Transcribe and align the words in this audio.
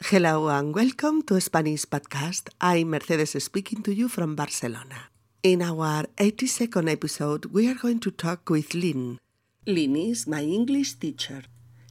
Hello 0.00 0.48
and 0.48 0.74
welcome 0.74 1.22
to 1.22 1.40
Spanish 1.40 1.84
Podcast. 1.84 2.50
I'm 2.60 2.90
Mercedes 2.90 3.42
speaking 3.42 3.82
to 3.82 3.92
you 3.92 4.08
from 4.08 4.36
Barcelona. 4.36 5.10
In 5.42 5.60
our 5.60 6.04
82nd 6.16 6.88
episode, 6.90 7.46
we 7.46 7.68
are 7.68 7.74
going 7.74 7.98
to 8.00 8.12
talk 8.12 8.48
with 8.48 8.74
Lynn. 8.74 9.18
Lynn 9.66 9.96
is 9.96 10.28
my 10.28 10.40
English 10.42 10.94
teacher. 10.94 11.42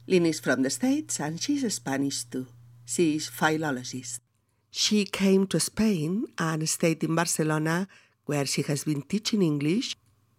Lynn 0.06 0.24
is 0.24 0.40
from 0.40 0.62
the 0.62 0.70
States 0.70 1.20
and 1.20 1.38
she's 1.38 1.70
Spanish 1.72 2.24
too. 2.24 2.46
She 2.86 3.16
is 3.16 3.28
philologist. 3.28 4.22
She 4.70 5.04
came 5.04 5.46
to 5.48 5.60
Spain 5.60 6.24
and 6.38 6.66
stayed 6.66 7.04
in 7.04 7.14
Barcelona, 7.14 7.88
where 8.24 8.46
she 8.46 8.62
has 8.62 8.84
been 8.84 9.02
teaching 9.02 9.42
English 9.42 9.96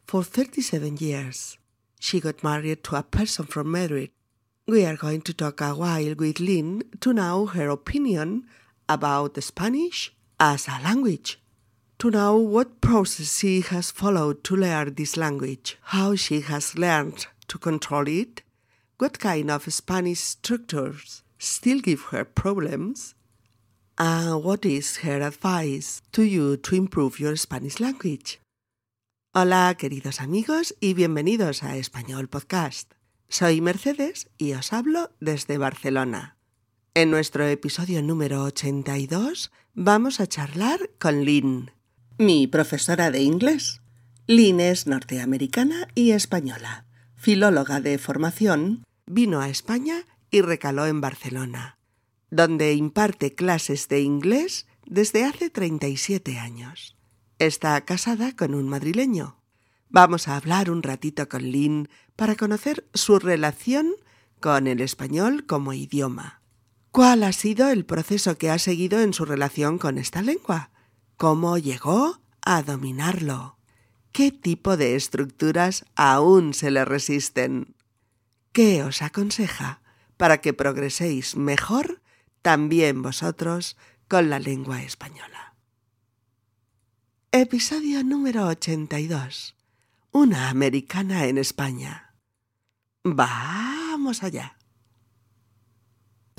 for 0.08 0.24
37 0.24 0.98
years. 0.98 1.60
She 2.00 2.20
got 2.20 2.44
married 2.44 2.84
to 2.86 2.96
a 2.96 3.04
person 3.04 3.46
from 3.46 3.72
Madrid 3.72 4.10
we 4.70 4.86
are 4.86 4.96
going 4.96 5.22
to 5.22 5.34
talk 5.34 5.62
a 5.62 5.74
while 5.74 6.14
with 6.16 6.40
Lynn 6.40 6.84
to 7.00 7.12
know 7.12 7.48
her 7.48 7.70
opinion 7.70 8.46
about 8.88 9.42
Spanish 9.42 10.14
as 10.40 10.68
a 10.68 10.80
language, 10.84 11.40
to 11.98 12.12
know 12.12 12.38
what 12.38 12.80
process 12.80 13.40
she 13.40 13.62
has 13.62 13.90
followed 13.90 14.44
to 14.44 14.56
learn 14.56 14.94
this 14.94 15.18
language, 15.18 15.78
how 15.82 16.16
she 16.16 16.42
has 16.42 16.78
learned 16.78 17.26
to 17.48 17.58
control 17.58 18.08
it, 18.08 18.44
what 19.00 19.18
kind 19.18 19.50
of 19.50 19.74
Spanish 19.74 20.20
structures 20.20 21.24
still 21.40 21.80
give 21.80 22.02
her 22.12 22.24
problems, 22.24 23.16
and 23.98 24.44
what 24.44 24.66
is 24.66 24.98
her 24.98 25.22
advice 25.22 26.02
to 26.12 26.22
you 26.24 26.58
to 26.58 26.76
improve 26.76 27.20
your 27.20 27.36
Spanish 27.36 27.80
language. 27.80 28.40
Hola 29.34 29.76
queridos 29.80 30.22
amigos 30.22 30.76
y 30.80 30.94
bienvenidos 30.94 31.64
a 31.64 31.78
Español 31.78 32.28
Podcast. 32.28 32.99
Soy 33.32 33.62
Mercedes 33.62 34.32
y 34.40 34.54
os 34.54 34.74
hablo 34.74 35.12
desde 35.20 35.60
Barcelona. 35.60 36.36
En 36.96 37.12
nuestro 37.12 37.46
episodio 37.46 38.02
número 38.02 38.44
82 38.44 39.52
vamos 39.76 40.20
a 40.20 40.26
charlar 40.26 40.90
con 40.98 41.24
Lynn, 41.26 41.70
mi 42.18 42.48
profesora 42.48 43.12
de 43.12 43.22
inglés. 43.22 43.82
Lynn 44.26 44.60
es 44.60 44.88
norteamericana 44.88 45.88
y 45.94 46.12
española, 46.12 46.88
filóloga 47.16 47.80
de 47.82 48.00
formación, 48.00 48.84
vino 49.06 49.42
a 49.42 49.50
España 49.50 50.06
y 50.32 50.42
recaló 50.42 50.88
en 50.88 51.00
Barcelona, 51.00 51.78
donde 52.32 52.74
imparte 52.74 53.36
clases 53.36 53.88
de 53.90 54.02
inglés 54.02 54.66
desde 54.88 55.24
hace 55.24 55.52
37 55.52 56.40
años. 56.40 56.98
Está 57.38 57.80
casada 57.86 58.36
con 58.36 58.56
un 58.56 58.68
madrileño. 58.68 59.39
Vamos 59.92 60.28
a 60.28 60.36
hablar 60.36 60.70
un 60.70 60.84
ratito 60.84 61.28
con 61.28 61.42
Lynn 61.42 61.90
para 62.16 62.36
conocer 62.36 62.88
su 62.94 63.18
relación 63.18 63.88
con 64.40 64.68
el 64.68 64.82
español 64.82 65.48
como 65.48 65.74
idioma. 65.74 66.44
¿Cuál 66.92 67.24
ha 67.24 67.34
sido 67.34 67.70
el 67.70 67.86
proceso 67.86 68.38
que 68.38 68.52
ha 68.52 68.60
seguido 68.60 69.00
en 69.00 69.14
su 69.14 69.26
relación 69.26 69.80
con 69.80 69.98
esta 69.98 70.22
lengua? 70.22 70.70
¿Cómo 71.18 71.58
llegó 71.58 72.22
a 72.42 72.62
dominarlo? 72.62 73.58
¿Qué 74.12 74.32
tipo 74.32 74.78
de 74.78 74.96
estructuras 74.96 75.86
aún 75.96 76.54
se 76.54 76.70
le 76.70 76.86
resisten? 76.86 77.76
¿Qué 78.52 78.84
os 78.84 79.02
aconseja 79.02 79.82
para 80.18 80.40
que 80.40 80.54
progreséis 80.54 81.36
mejor 81.36 82.02
también 82.44 83.02
vosotros 83.02 83.76
con 84.08 84.30
la 84.30 84.38
lengua 84.38 84.84
española? 84.84 85.56
Episodio 87.32 88.04
número 88.04 88.48
82 88.48 89.56
una 90.12 90.50
americana 90.50 91.26
en 91.26 91.38
España. 91.38 92.16
Vamos 93.04 94.24
allá. 94.24 94.56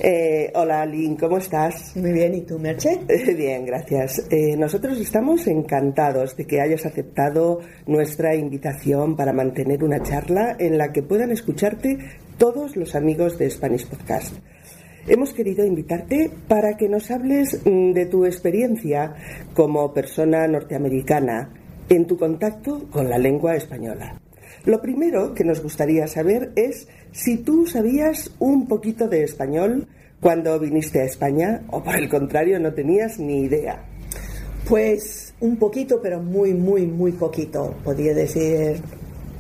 Eh, 0.03 0.51
hola, 0.55 0.87
Lynn, 0.87 1.17
¿cómo 1.17 1.37
estás? 1.37 1.95
Muy 1.95 2.13
bien, 2.13 2.35
¿y 2.35 2.41
tú, 2.41 2.59
Merche? 2.59 3.01
bien, 3.37 3.67
gracias. 3.67 4.27
Eh, 4.31 4.57
nosotros 4.57 4.99
estamos 4.99 5.47
encantados 5.47 6.37
de 6.37 6.47
que 6.47 6.61
hayas 6.61 6.87
aceptado 6.87 7.61
nuestra 7.87 8.35
invitación 8.35 9.15
para 9.15 9.35
mantener 9.35 9.85
una 9.85 10.03
charla 10.03 10.57
en 10.59 10.79
la 10.79 10.91
que 10.91 11.03
puedan 11.03 11.31
escucharte 11.33 11.99
todos 12.39 12.77
los 12.77 12.95
amigos 12.95 13.37
de 13.37 13.51
Spanish 13.51 13.87
Podcast. 13.87 14.35
Hemos 15.07 15.35
querido 15.35 15.67
invitarte 15.67 16.31
para 16.49 16.79
que 16.79 16.89
nos 16.89 17.11
hables 17.11 17.61
mm, 17.67 17.93
de 17.93 18.07
tu 18.07 18.25
experiencia 18.25 19.15
como 19.55 19.93
persona 19.93 20.47
norteamericana 20.47 21.60
en 21.91 22.07
tu 22.07 22.17
contacto 22.17 22.89
con 22.89 23.11
la 23.11 23.19
lengua 23.19 23.57
española. 23.57 24.19
Lo 24.65 24.81
primero 24.81 25.35
que 25.35 25.45
nos 25.45 25.61
gustaría 25.61 26.07
saber 26.07 26.53
es 26.55 26.87
si 27.11 27.39
tú 27.39 27.67
sabías 27.67 28.31
un 28.39 28.69
poquito 28.69 29.09
de 29.09 29.25
español 29.25 29.89
cuando 30.21 30.59
viniste 30.61 31.01
a 31.01 31.05
España 31.05 31.63
o 31.69 31.83
por 31.83 31.97
el 31.97 32.09
contrario 32.09 32.61
no 32.61 32.73
tenías 32.73 33.19
ni 33.19 33.43
idea. 33.43 33.85
Pues 34.69 35.35
un 35.41 35.57
poquito, 35.57 36.01
pero 36.01 36.23
muy, 36.23 36.55
muy, 36.55 36.87
muy 36.87 37.13
poquito. 37.13 37.75
Podría 37.83 38.15
decir 38.15 38.81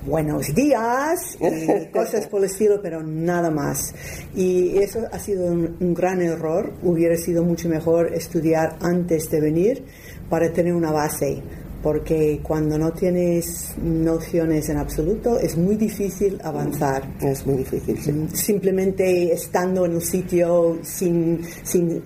buenos 0.04 0.52
días 0.52 1.38
y 1.38 1.86
cosas 1.92 2.26
por 2.26 2.40
el 2.40 2.46
estilo, 2.46 2.80
pero 2.82 3.00
nada 3.00 3.50
más. 3.50 3.94
Y 4.34 4.78
eso 4.78 5.06
ha 5.12 5.20
sido 5.20 5.46
un, 5.46 5.76
un, 5.78 5.94
gran 5.94 6.20
error. 6.20 6.72
Hubiera 6.82 7.16
sido 7.16 7.44
mucho 7.44 7.68
mejor 7.68 8.12
estudiar 8.12 8.76
antes 8.80 9.30
de 9.30 9.40
venir 9.40 9.84
para 10.28 10.50
tener 10.52 10.72
una 10.72 10.90
base 10.90 11.42
porque 11.82 12.40
cuando 12.42 12.78
no 12.78 12.92
tienes 12.92 13.74
nociones 13.82 14.68
en 14.68 14.76
absoluto 14.76 15.38
es 15.38 15.56
muy 15.56 15.76
difícil 15.76 16.38
avanzar. 16.42 17.02
Es 17.20 17.46
muy 17.46 17.56
difícil. 17.56 17.96
Mm, 17.96 18.28
simplemente 18.34 19.32
estando 19.32 19.86
en 19.86 19.94
un 19.94 20.00
sitio 20.00 20.78
sin, 20.82 21.40
sin, 21.62 22.02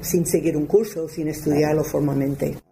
sin 0.00 0.26
seguir 0.26 0.56
un 0.56 0.66
curso, 0.66 1.08
sin 1.08 1.28
estudiarlo 1.28 1.82
formalmente. 1.82 2.69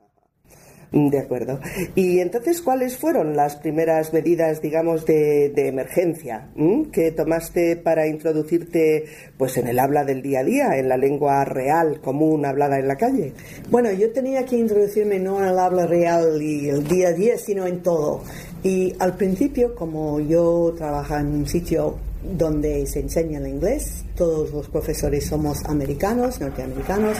De 0.92 1.18
acuerdo. 1.18 1.60
Y 1.94 2.20
entonces, 2.20 2.62
¿cuáles 2.62 2.96
fueron 2.96 3.36
las 3.36 3.56
primeras 3.56 4.12
medidas, 4.12 4.62
digamos, 4.62 5.04
de, 5.04 5.52
emergencia 5.68 6.48
que 6.92 7.12
tomaste 7.12 7.76
para 7.76 8.06
introducirte, 8.06 9.04
pues, 9.36 9.56
en 9.58 9.68
el 9.68 9.78
habla 9.78 10.04
del 10.04 10.22
día 10.22 10.40
a 10.40 10.44
día, 10.44 10.78
en 10.78 10.88
la 10.88 10.96
lengua 10.96 11.44
real, 11.44 12.00
común, 12.00 12.46
hablada 12.46 12.78
en 12.78 12.88
la 12.88 12.96
calle? 12.96 13.34
Bueno, 13.70 13.92
yo 13.92 14.10
tenía 14.12 14.44
que 14.46 14.56
introducirme 14.56 15.18
no 15.18 15.40
en 15.40 15.48
el 15.48 15.58
habla 15.58 15.86
real 15.86 16.40
y 16.40 16.70
el 16.70 16.86
día 16.86 17.08
a 17.08 17.12
día, 17.12 17.36
sino 17.36 17.66
en 17.66 17.82
todo. 17.82 18.22
Y 18.62 18.94
al 18.98 19.14
principio, 19.16 19.74
como 19.74 20.20
yo 20.20 20.74
trabajaba 20.76 21.20
en 21.20 21.28
un 21.28 21.46
sitio 21.46 21.98
donde 22.22 22.86
se 22.86 23.00
enseña 23.00 23.38
el 23.38 23.46
inglés. 23.46 24.04
Todos 24.14 24.52
los 24.52 24.68
profesores 24.68 25.26
somos 25.26 25.64
americanos, 25.64 26.40
norteamericanos, 26.40 27.16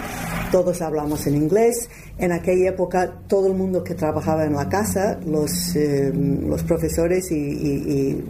todos 0.50 0.82
hablamos 0.82 1.26
en 1.26 1.36
inglés. 1.36 1.88
En 2.19 2.32
aquella 2.32 2.70
época 2.70 3.20
todo 3.28 3.47
el 3.47 3.54
mundo 3.54 3.84
que 3.84 3.94
trabajaba 3.94 4.44
en 4.44 4.54
la 4.54 4.69
casa, 4.69 5.19
los, 5.25 5.76
eh, 5.76 6.12
los 6.12 6.62
profesores 6.64 7.31
y, 7.31 8.25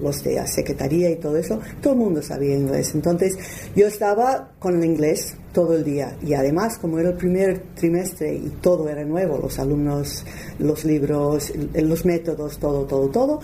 los 0.00 0.22
de 0.22 0.34
la 0.34 0.46
secretaría 0.46 1.10
y 1.10 1.16
todo 1.16 1.36
eso, 1.36 1.60
todo 1.82 1.94
el 1.94 1.98
mundo 1.98 2.22
sabía 2.22 2.54
inglés. 2.54 2.94
Entonces 2.94 3.36
yo 3.74 3.86
estaba 3.86 4.52
con 4.58 4.76
el 4.76 4.84
inglés 4.84 5.36
todo 5.52 5.74
el 5.74 5.84
día 5.84 6.16
y 6.22 6.34
además 6.34 6.78
como 6.78 6.98
era 6.98 7.10
el 7.10 7.16
primer 7.16 7.62
trimestre 7.74 8.34
y 8.34 8.48
todo 8.60 8.88
era 8.88 9.04
nuevo, 9.04 9.38
los 9.38 9.58
alumnos, 9.58 10.24
los 10.58 10.84
libros, 10.84 11.52
los 11.74 12.04
métodos, 12.04 12.58
todo, 12.58 12.84
todo, 12.84 13.08
todo 13.08 13.40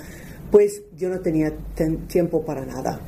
pues 0.52 0.82
yo 0.94 1.08
no 1.08 1.18
tenía 1.20 1.50
tiempo 2.08 2.44
para 2.44 2.66
nada, 2.66 3.00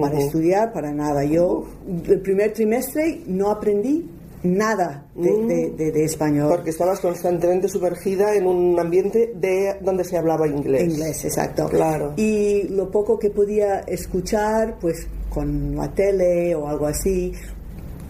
para 0.00 0.18
estudiar, 0.18 0.72
para 0.72 0.92
nada. 0.92 1.24
Yo 1.24 1.64
el 1.86 2.20
primer 2.20 2.52
trimestre 2.52 3.22
no 3.28 3.50
aprendí 3.52 4.04
nada 4.42 5.06
de, 5.14 5.70
de, 5.76 6.04
español. 6.04 6.48
Porque 6.50 6.70
estabas 6.70 6.98
constantemente 6.98 7.68
sumergida 7.68 8.34
en 8.34 8.46
un 8.48 8.78
ambiente 8.80 9.32
de 9.36 9.76
donde 9.80 10.02
se 10.02 10.16
hablaba 10.16 10.48
inglés. 10.48 10.82
Inglés, 10.92 11.24
exacto. 11.24 11.68
Claro. 11.68 12.14
Y 12.16 12.64
lo 12.64 12.90
poco 12.90 13.16
que 13.16 13.30
podía 13.30 13.80
escuchar, 13.80 14.76
pues 14.80 15.06
con 15.30 15.76
la 15.76 15.94
tele 15.94 16.52
o 16.56 16.66
algo 16.66 16.86
así, 16.86 17.32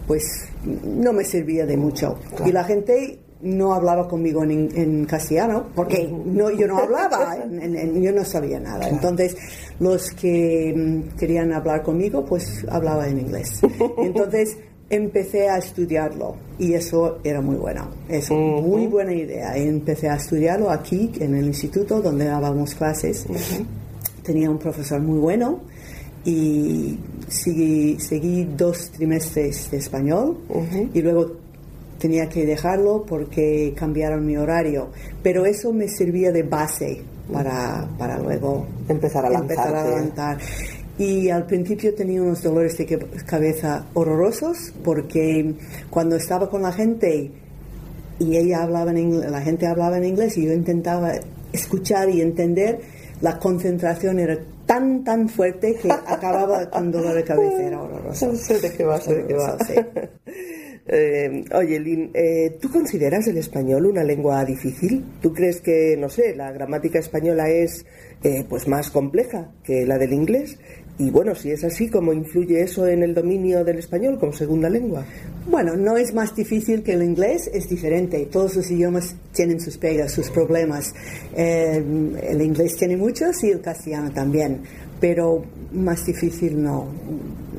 pues 0.07 0.23
no 0.83 1.13
me 1.13 1.23
servía 1.23 1.67
de 1.67 1.77
mucho. 1.77 2.15
Y 2.43 2.51
la 2.51 2.63
gente 2.63 3.19
no 3.41 3.73
hablaba 3.73 4.07
conmigo 4.07 4.43
en, 4.43 5.05
castellano 5.05 5.67
porque 5.73 6.07
no, 6.07 6.49
yo 6.51 6.67
no 6.67 6.79
hablaba, 6.79 7.37
yo 7.47 8.11
no 8.11 8.25
sabía 8.25 8.59
nada. 8.59 8.89
Entonces, 8.89 9.35
los 9.79 10.11
que 10.11 10.73
mm, 10.75 11.17
querían 11.17 11.53
hablar 11.53 11.83
conmigo, 11.83 12.25
pues 12.25 12.65
hablaba 12.69 13.07
en 13.07 13.19
inglés. 13.19 13.61
Entonces, 13.97 14.57
empecé 14.89 15.49
a 15.49 15.57
estudiarlo 15.57 16.35
y 16.57 16.73
eso 16.73 17.19
era 17.23 17.41
muy 17.41 17.55
bueno. 17.55 17.89
Es 18.09 18.29
muy 18.31 18.87
buena 18.87 19.13
idea. 19.13 19.55
Empecé 19.55 20.09
a 20.09 20.15
estudiarlo 20.15 20.69
aquí, 20.69 21.11
en 21.19 21.35
el 21.35 21.45
instituto 21.45 22.01
donde 22.01 22.25
dábamos 22.25 22.75
clases. 22.75 23.25
Tenía 24.23 24.49
un 24.49 24.57
profesor 24.57 24.99
muy 24.99 25.19
bueno 25.19 25.61
y 26.25 26.99
seguí, 27.27 27.99
seguí 27.99 28.43
dos 28.57 28.91
trimestres 28.91 29.71
de 29.71 29.77
español 29.77 30.37
y 30.93 31.01
luego 31.01 31.48
tenía 31.99 32.27
que 32.29 32.45
dejarlo 32.45 33.05
porque 33.07 33.73
cambiaron 33.75 34.25
mi 34.25 34.37
horario. 34.37 34.89
Pero 35.21 35.45
eso 35.45 35.71
me 35.73 35.87
servía 35.87 36.31
de 36.31 36.43
base 36.43 37.01
para, 37.31 37.87
para 37.97 38.17
luego 38.17 38.65
empezar 38.87 39.25
a, 39.25 39.37
empezar 39.37 39.75
a 39.75 39.83
levantar. 39.83 40.37
y 40.97 41.29
al 41.29 41.45
principio 41.45 41.93
tenía 41.93 42.21
unos 42.21 42.41
dolores 42.41 42.77
de 42.77 43.07
cabeza 43.25 43.85
horrorosos 43.93 44.73
porque 44.83 45.53
cuando 45.89 46.15
estaba 46.15 46.49
con 46.49 46.63
la 46.63 46.71
gente 46.71 47.31
y 48.19 48.35
ella 48.35 48.63
hablaba 48.63 48.91
en 48.91 49.31
la 49.31 49.41
gente 49.41 49.67
hablaba 49.67 49.97
en 49.97 50.05
inglés 50.05 50.37
y 50.37 50.45
yo 50.45 50.53
intentaba 50.53 51.13
escuchar 51.53 52.09
y 52.09 52.21
entender, 52.21 52.79
la 53.21 53.39
concentración 53.39 54.19
era 54.19 54.37
tan, 54.65 55.03
tan 55.03 55.27
fuerte 55.27 55.75
que 55.75 55.91
acababa 55.91 56.69
con 56.69 56.91
dolor 56.91 57.15
de 57.15 57.23
cabeza, 57.23 57.63
era 57.63 57.81
horroroso. 57.81 58.35
sé 58.35 58.59
de 58.59 58.71
qué 58.71 58.83
va, 58.83 58.99
sé 58.99 59.15
de 59.15 59.25
qué 59.25 59.33
va. 59.33 59.57
Eh, 60.91 61.45
oye, 61.53 61.79
Lynn, 61.79 62.09
eh, 62.15 62.57
¿tú 62.59 62.71
consideras 62.71 63.27
el 63.27 63.37
español 63.37 63.85
una 63.85 64.03
lengua 64.03 64.43
difícil? 64.43 65.05
¿Tú 65.21 65.31
crees 65.31 65.61
que, 65.61 65.95
no 65.95 66.09
sé, 66.09 66.35
la 66.35 66.51
gramática 66.51 66.97
española 66.97 67.47
es 67.47 67.85
eh, 68.23 68.43
pues 68.49 68.67
más 68.67 68.89
compleja 68.89 69.51
que 69.63 69.85
la 69.85 69.99
del 69.99 70.13
inglés? 70.13 70.57
Y 70.97 71.11
bueno, 71.11 71.35
si 71.35 71.51
es 71.51 71.63
así, 71.63 71.89
¿cómo 71.89 72.11
influye 72.11 72.61
eso 72.61 72.87
en 72.87 73.03
el 73.03 73.13
dominio 73.13 73.63
del 73.63 73.77
español 73.77 74.17
como 74.19 74.33
segunda 74.33 74.67
lengua? 74.67 75.05
Bueno, 75.47 75.75
no 75.77 75.95
es 75.95 76.11
más 76.15 76.35
difícil 76.35 76.81
que 76.81 76.93
el 76.93 77.03
inglés, 77.03 77.49
es 77.53 77.69
diferente. 77.69 78.25
Todos 78.25 78.55
los 78.55 78.71
idiomas 78.71 79.15
tienen 79.31 79.61
sus 79.61 79.77
pegas, 79.77 80.11
sus 80.11 80.31
problemas. 80.31 80.91
el 81.35 82.41
inglés 82.41 82.75
tiene 82.75 82.97
muchos 82.97 83.43
y 83.43 83.51
el 83.51 83.61
castellano 83.61 84.11
también, 84.11 84.63
pero 84.99 85.43
más 85.71 86.03
difícil 86.05 86.61
no, 86.61 86.87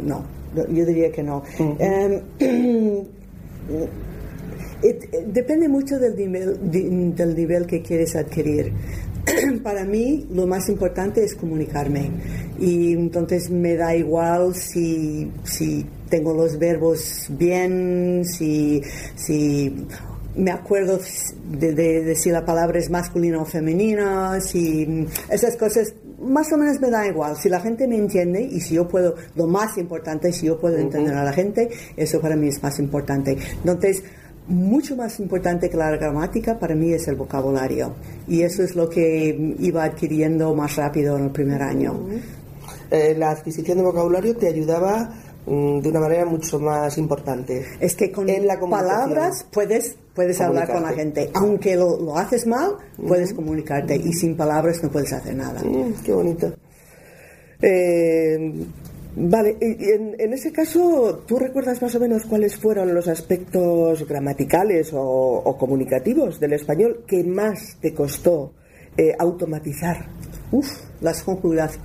no, 0.05 0.25
yo 0.55 0.85
diría 0.85 1.11
que 1.13 1.23
no. 1.23 1.43
depende 5.27 5.69
mucho 5.69 5.99
del 5.99 6.17
nivel, 6.17 7.67
que 7.67 7.83
quieres 7.83 8.17
adquirir. 8.17 8.73
Para 9.63 9.85
mí 9.85 10.27
lo 10.33 10.47
más 10.47 10.69
importante 10.69 11.23
es 11.23 11.35
comunicarme 11.35 12.11
y 12.59 12.93
entonces 12.93 13.51
me 13.51 13.77
da 13.77 13.95
igual 13.95 14.55
si, 14.55 15.31
si 15.45 15.87
tengo 16.09 16.33
los 16.33 16.59
verbos 16.59 17.27
bien, 17.29 18.25
si, 18.25 18.83
si 19.15 19.87
me 20.35 20.51
acuerdo 20.51 20.99
de, 21.51 22.15
si 22.15 22.31
la 22.31 22.45
palabra 22.45 22.79
es 22.79 22.91
masculina 22.91 23.41
o 23.41 23.45
femenina, 23.45 24.41
si 24.41 25.07
esas 25.29 25.57
cosas 25.57 25.95
más 26.21 26.53
o 26.53 26.57
menos 26.57 26.81
me 26.81 26.91
da 26.91 27.07
igual. 27.07 27.37
Si 27.37 27.49
la 27.49 27.61
gente 27.61 27.87
me 27.87 27.97
entiende 27.97 28.43
y 28.43 28.61
si 28.61 28.75
yo 28.75 28.87
puedo, 28.89 29.15
lo 29.35 29.47
más 29.47 29.79
importante, 29.79 30.33
si 30.33 30.47
yo 30.47 30.59
puedo 30.59 30.77
entender 30.77 31.15
a 31.15 31.25
la 31.25 31.33
gente, 31.33 31.71
eso 31.97 32.21
para 32.21 32.37
mí 32.37 32.49
es 32.49 32.63
más 32.63 32.79
importante. 32.79 33.37
Entonces, 33.65 34.03
mucho 34.47 34.97
más 34.97 35.21
importante 35.21 35.71
que 35.71 35.77
la 35.77 35.91
gramática 35.91 36.59
para 36.59 36.75
mí 36.75 36.93
es 36.93 37.07
el 37.09 37.15
vocabulario. 37.15 37.95
Y 38.29 38.43
eso 38.43 38.63
es 38.63 38.75
lo 38.75 38.89
que 38.89 39.55
iba 39.59 39.85
adquiriendo 39.85 40.55
más 40.55 40.77
rápido 40.77 41.17
en 41.17 41.25
el 41.25 41.31
primer 41.31 41.63
año. 41.63 42.07
Eh, 42.91 43.15
la 43.17 43.31
adquisición 43.31 43.79
de 43.79 43.85
vocabulario 43.85 44.37
te 44.37 44.49
ayudaba 44.49 45.11
de 45.47 45.89
una 45.89 46.01
manera 46.01 46.25
mucho 46.25 46.59
más 46.59 46.97
importante. 46.99 47.65
Es 47.81 47.95
que 47.95 48.13
con 48.13 48.27
palabras 48.71 49.47
puedes 49.51 49.97
puedes 50.15 50.41
hablar 50.41 50.71
con 50.71 50.83
la 50.83 50.93
gente. 50.93 51.31
Aunque 51.35 51.77
lo, 51.77 52.17
haces 52.17 52.47
mal, 52.47 52.77
puedes 52.97 53.33
comunicarte 53.33 53.97
y 53.97 54.13
sin 54.13 54.37
palabras 54.37 54.83
no 54.83 54.91
puedes 54.91 55.13
hacer 55.13 55.35
nada. 55.35 55.63
Mm, 55.63 55.95
qué 56.05 56.13
bonito. 56.13 56.53
Eh, 57.63 58.53
vale, 59.17 59.57
y 59.61 59.91
en, 59.91 60.17
en, 60.19 60.33
ese 60.33 60.53
caso, 60.53 61.23
¿tú 61.27 61.39
recuerdas 61.39 61.81
más 61.81 61.95
o 61.95 62.01
menos 62.01 62.25
cuáles 62.25 62.57
fueron 62.57 62.95
los 62.95 63.09
aspectos 63.09 64.07
gramaticales 64.07 64.91
o, 64.93 65.57
comunicativos 65.59 66.41
del 66.41 66.55
español 66.55 67.05
que 67.07 67.25
más 67.25 67.77
te 67.81 67.95
costó 67.95 68.53
eh, 68.97 69.15
automatizar? 69.19 70.07
Uf, 70.53 70.69
las 71.01 71.25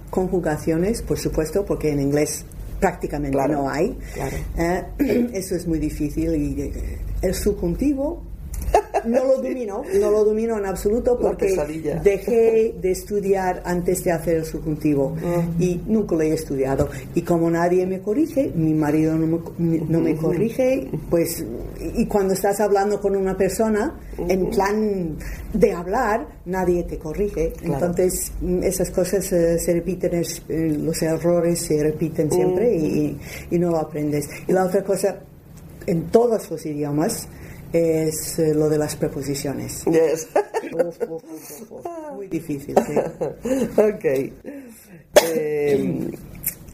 conjugaciones, 0.10 1.02
por 1.04 1.20
supuesto, 1.20 1.64
porque 1.66 1.92
en 1.92 2.02
inglés 2.02 2.46
prácticamente 2.86 3.48
no 3.48 3.68
hay. 3.68 3.98
Eh, 4.58 4.84
eso 5.34 5.56
es 5.56 5.66
muy 5.66 5.80
difícil 5.80 6.36
y 6.36 6.72
el 7.24 7.34
subjuntivo 7.34 8.22
no 9.06 9.26
lo 9.26 9.42
domino, 9.42 9.84
no 10.00 10.12
lo 10.12 10.24
domino 10.24 10.58
en 10.58 10.66
absoluto 10.66 11.18
porque 11.20 11.56
dejé 12.04 12.76
de 12.80 12.92
estudiar 12.92 13.62
antes 13.66 14.04
de 14.04 14.12
hacer 14.12 14.38
el 14.38 14.46
subjuntivo 14.46 15.16
ah. 15.24 15.44
y 15.60 15.82
nunca 15.88 16.16
lo 16.16 16.22
he 16.22 16.34
estudiado. 16.34 16.90
Y 17.14 17.22
como 17.22 17.50
nadie 17.50 17.86
me 17.86 18.02
corrige, 18.02 18.52
mi 18.56 18.74
marido 18.74 19.16
no 19.16 19.28
me, 19.58 19.80
no 19.80 20.00
me 20.00 20.16
corrige, 20.16 20.90
pues, 21.10 21.46
y 21.96 22.06
cuando 22.06 22.34
estás 22.34 22.60
hablando 22.60 23.00
con 23.00 23.16
una 23.16 23.36
persona, 23.38 24.00
en 24.18 24.50
plan 24.50 25.18
de 25.54 25.72
hablar, 25.74 26.28
nadie 26.46 26.84
te 26.84 26.98
corrige. 26.98 27.54
Entonces, 27.62 28.32
esas 28.62 28.92
cosas 28.92 29.32
eh, 29.32 29.60
se 29.60 29.74
repiten, 29.74 30.24
eh, 30.50 30.78
los 30.80 31.02
errores 31.02 31.60
se 31.60 31.82
repiten 31.82 32.32
siempre 32.32 32.76
y, 32.76 33.18
y 33.52 33.60
no 33.60 33.72
lo 33.72 33.78
aprendes. 33.78 34.28
Y 34.48 34.54
la 34.54 34.66
otra 34.66 34.84
cosa, 34.84 35.20
en 35.86 36.08
todos 36.08 36.50
los 36.50 36.66
idiomas, 36.66 37.28
es 37.76 38.40
eh, 38.40 38.54
lo 38.54 38.70
de 38.70 38.78
las 38.78 38.96
preposiciones. 38.96 39.84
Yes. 39.86 40.30
Muy 42.14 42.28
difícil, 42.28 42.76
sí. 42.88 42.94
ok. 43.78 44.06
Eh, 45.34 46.10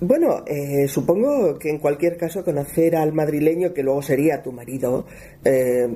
bueno, 0.03 0.44
eh, 0.48 0.88
supongo 0.88 1.59
que 1.59 1.69
en 1.69 1.77
cualquier 1.77 2.18
caso 2.18 2.44
conocer 2.44 2.95
al 2.95 3.13
madrileño, 3.13 3.71
que 3.71 3.83
luego 3.83 4.01
sería 4.01 4.42
tu 4.42 4.51
marido, 4.51 5.06
eh, 5.45 5.88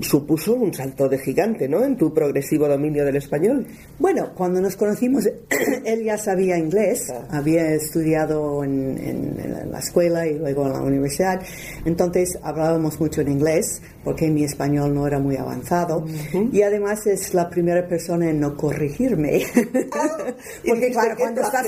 supuso 0.00 0.54
un 0.54 0.72
salto 0.72 1.10
de 1.10 1.18
gigante, 1.18 1.68
¿no? 1.68 1.84
En 1.84 1.98
tu 1.98 2.14
progresivo 2.14 2.66
dominio 2.66 3.04
del 3.04 3.16
español. 3.16 3.66
Bueno, 3.98 4.30
cuando 4.34 4.62
nos 4.62 4.76
conocimos, 4.76 5.28
él 5.84 6.04
ya 6.04 6.16
sabía 6.16 6.56
inglés, 6.56 7.12
ah. 7.12 7.26
había 7.28 7.74
estudiado 7.74 8.64
en, 8.64 9.70
la 9.70 9.78
escuela 9.78 10.26
y 10.26 10.38
luego 10.38 10.66
en 10.66 10.72
la 10.72 10.80
universidad, 10.80 11.42
entonces 11.84 12.38
hablábamos 12.42 12.98
mucho 12.98 13.20
en 13.20 13.28
inglés, 13.28 13.82
porque 14.04 14.30
mi 14.30 14.44
español 14.44 14.94
no 14.94 15.06
era 15.06 15.18
muy 15.18 15.36
avanzado, 15.36 16.04
y 16.52 16.62
además 16.62 17.06
es 17.06 17.34
la 17.34 17.48
primera 17.48 17.86
persona 17.86 18.30
en 18.30 18.40
no 18.40 18.56
corregirme, 18.56 19.42
porque 20.66 20.90
claro, 20.90 21.14
cuando 21.18 21.42
estás, 21.42 21.66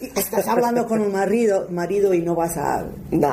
estás 0.16 0.48
hablando 0.48 0.86
con 0.86 1.00
un 1.00 1.12
marido, 1.12 1.68
marido 1.70 2.12
y 2.14 2.22
no 2.22 2.34
vas 2.34 2.56
a... 2.56 2.86
No. 3.10 3.32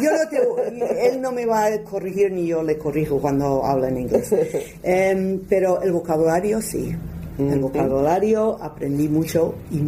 Yo 0.00 0.10
no 0.12 0.86
él 0.86 1.20
no 1.20 1.32
me 1.32 1.46
va 1.46 1.66
a 1.66 1.82
corregir 1.82 2.32
ni 2.32 2.46
yo 2.46 2.62
le 2.62 2.78
corrijo 2.78 3.20
cuando 3.20 3.64
habla 3.64 3.88
en 3.88 3.98
inglés. 3.98 4.34
Em, 4.82 5.40
pero 5.48 5.80
el 5.82 5.92
vocabulario 5.92 6.60
sí. 6.60 6.94
El 7.38 7.60
vocabulario 7.60 8.58
aprendí 8.60 9.08
mucho 9.08 9.54
y 9.70 9.80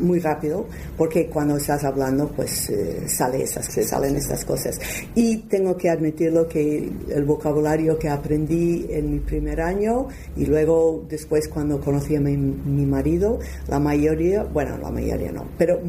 muy 0.00 0.20
rápido 0.20 0.66
porque 0.96 1.26
cuando 1.26 1.56
estás 1.56 1.84
hablando 1.84 2.28
pues 2.28 2.70
eh, 2.70 3.08
sale 3.08 3.42
esas, 3.42 3.66
salen 3.66 4.16
estas 4.16 4.44
cosas. 4.44 4.78
Y 5.14 5.38
tengo 5.48 5.76
que 5.76 5.90
admitirlo 5.90 6.48
que 6.48 6.90
el 7.08 7.24
vocabulario 7.24 7.98
que 7.98 8.08
aprendí 8.08 8.86
en 8.90 9.12
mi 9.12 9.18
primer 9.20 9.60
año 9.60 10.08
y 10.36 10.46
luego 10.46 11.04
después 11.08 11.48
cuando 11.48 11.80
conocí 11.80 12.16
a 12.16 12.20
mi, 12.20 12.36
mi 12.36 12.86
marido, 12.86 13.38
la 13.68 13.78
mayoría, 13.78 14.44
bueno, 14.44 14.78
la 14.78 14.90
mayoría 14.90 15.32
no, 15.32 15.44
pero 15.56 15.80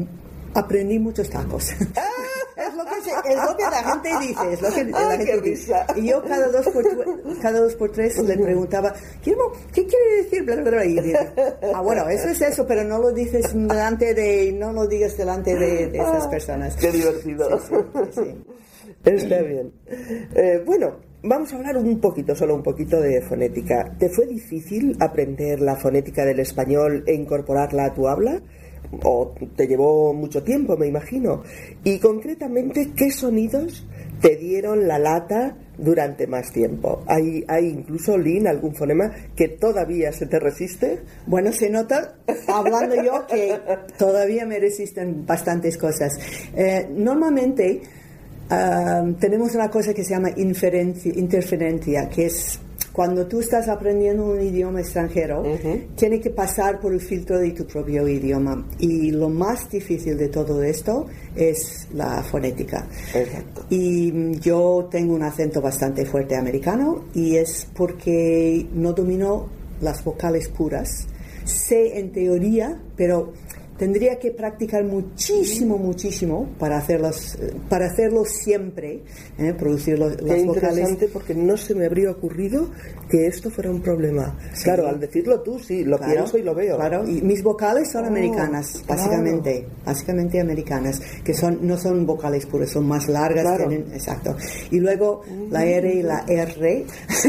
aprendí 0.54 0.98
muchos 0.98 1.28
tacos. 1.30 1.70
Es, 2.60 2.74
lo 2.74 2.84
que 2.84 3.30
es 3.30 3.36
lo 3.36 3.56
que 3.56 3.62
la 3.62 3.82
gente 3.82 4.10
dice, 4.20 4.52
es 4.52 4.62
lo 4.62 4.70
que 4.70 4.84
la 4.84 5.16
gente 5.16 5.40
dice. 5.40 5.74
Y 5.96 6.08
yo 6.08 6.22
cada 6.22 6.48
dos 6.48 6.68
por, 6.68 7.40
cada 7.40 7.60
dos 7.60 7.74
por 7.74 7.90
tres 7.90 8.18
le 8.18 8.36
preguntaba, 8.36 8.92
¿qué, 9.22 9.34
quiere 9.72 10.22
decir? 10.22 10.44
Y 10.86 11.14
ah, 11.74 11.80
bueno, 11.80 12.08
eso 12.08 12.28
es 12.28 12.40
eso, 12.40 12.66
pero 12.66 12.84
no 12.84 12.98
lo 12.98 13.12
dices 13.12 13.52
delante 13.52 14.14
de, 14.14 14.52
no 14.52 14.72
lo 14.72 14.86
digas 14.86 15.16
delante 15.16 15.54
de, 15.54 15.86
esas 15.96 16.26
personas. 16.28 16.76
Qué 16.76 16.90
divertido. 16.90 17.60
Está 19.04 19.40
bien. 19.40 19.72
Eh, 20.34 20.62
bueno, 20.64 20.96
vamos 21.22 21.52
a 21.52 21.56
hablar 21.56 21.76
un 21.76 22.00
poquito, 22.00 22.34
solo 22.34 22.54
un 22.54 22.62
poquito 22.62 23.00
de 23.00 23.22
fonética. 23.22 23.96
¿Te 23.98 24.08
fue 24.08 24.26
difícil 24.26 24.96
aprender 25.00 25.60
la 25.60 25.76
fonética 25.76 26.24
del 26.24 26.40
español 26.40 27.04
e 27.06 27.14
incorporarla 27.14 27.86
a 27.86 27.94
tu 27.94 28.08
habla? 28.08 28.40
O 29.02 29.34
te 29.56 29.66
llevó 29.66 30.12
mucho 30.12 30.42
tiempo, 30.42 30.76
me 30.76 30.86
imagino. 30.86 31.42
Y 31.84 31.98
concretamente, 31.98 32.90
¿qué 32.96 33.10
sonidos 33.10 33.86
te 34.20 34.36
dieron 34.36 34.86
la 34.86 34.98
lata 34.98 35.56
durante 35.78 36.26
más 36.26 36.52
tiempo? 36.52 37.02
¿Hay, 37.06 37.44
hay 37.48 37.68
incluso, 37.68 38.18
Lynn, 38.18 38.46
algún 38.46 38.74
fonema 38.74 39.10
que 39.34 39.48
todavía 39.48 40.12
se 40.12 40.26
te 40.26 40.38
resiste? 40.38 41.00
Bueno, 41.26 41.52
se 41.52 41.70
nota, 41.70 42.16
hablando 42.48 42.96
yo, 43.02 43.26
que 43.26 43.58
todavía 43.98 44.44
me 44.44 44.58
resisten 44.58 45.24
bastantes 45.24 45.78
cosas. 45.78 46.18
Eh, 46.56 46.88
normalmente 46.90 47.80
ah, 48.50 49.04
tenemos 49.18 49.54
una 49.54 49.70
cosa 49.70 49.94
que 49.94 50.04
se 50.04 50.10
llama 50.10 50.30
interferencia, 50.36 52.08
que 52.08 52.26
es 52.26 52.60
cuando 52.92 53.26
tú 53.26 53.40
estás 53.40 53.68
aprendiendo 53.68 54.24
un 54.24 54.40
idioma 54.40 54.80
extranjero, 54.80 55.44
tiene 55.94 56.20
que 56.20 56.30
pasar 56.30 56.80
por 56.80 56.92
el 56.92 57.00
filtro 57.00 57.38
de 57.38 57.50
tu 57.52 57.64
propio 57.64 58.06
idioma. 58.08 58.66
Y 58.78 59.10
lo 59.12 59.28
más 59.28 59.68
difícil 59.70 60.16
de 60.18 60.28
todo 60.28 60.62
esto 60.62 61.06
es 61.36 61.88
la 61.94 62.22
fonética. 62.22 62.88
Y 63.68 64.38
yo 64.40 64.88
tengo 64.90 65.14
un 65.14 65.22
acento 65.22 65.60
bastante 65.60 66.04
fuerte 66.04 66.36
americano 66.36 67.04
y 67.14 67.36
es 67.36 67.66
porque 67.74 68.66
no 68.74 68.92
domino 68.92 69.46
las 69.80 70.02
vocales 70.02 70.48
puras. 70.48 71.06
Sé 71.44 71.98
en 71.98 72.12
teoría, 72.12 72.80
pero 72.96 73.32
tendría 73.80 74.18
que 74.18 74.30
practicar 74.30 74.84
muchísimo, 74.84 75.78
muchísimo 75.78 76.50
para 76.58 76.76
hacerlos, 76.76 77.38
para 77.70 77.86
hacerlo 77.86 78.26
siempre, 78.26 79.00
¿eh? 79.38 79.54
producir 79.58 79.98
los, 79.98 80.16
Qué 80.16 80.24
las 80.26 80.38
interesante 80.40 80.92
vocales. 81.06 81.10
porque 81.14 81.34
no 81.34 81.56
se 81.56 81.74
me 81.74 81.86
habría 81.86 82.10
ocurrido 82.10 82.68
que 83.08 83.26
esto 83.26 83.48
fuera 83.50 83.70
un 83.70 83.80
problema. 83.80 84.36
Claro, 84.62 84.86
al 84.86 85.00
decirlo 85.00 85.40
tú 85.40 85.58
sí, 85.58 85.82
lo 85.82 85.96
Claro, 85.96 86.12
pienso 86.12 86.36
y 86.36 86.42
lo 86.42 86.54
veo. 86.54 86.76
Claro, 86.76 87.08
y 87.08 87.22
mis 87.22 87.42
vocales 87.42 87.90
son 87.90 88.04
Oh, 88.04 88.08
americanas, 88.08 88.82
claro. 88.86 89.00
básicamente, 89.02 89.66
básicamente 89.86 90.40
americanas, 90.40 91.00
que 91.24 91.32
son 91.32 91.58
no 91.66 91.78
son 91.78 92.04
vocales 92.04 92.44
puras, 92.44 92.68
son 92.68 92.86
más 92.86 93.08
largas, 93.08 93.44
Claro. 93.44 93.66
tienen, 93.66 93.94
exacto. 93.94 94.36
Y 94.70 94.78
luego 94.78 95.22
la 95.50 95.64
R 95.64 95.90
y 95.94 96.02
la 96.02 96.26
R. 96.28 96.84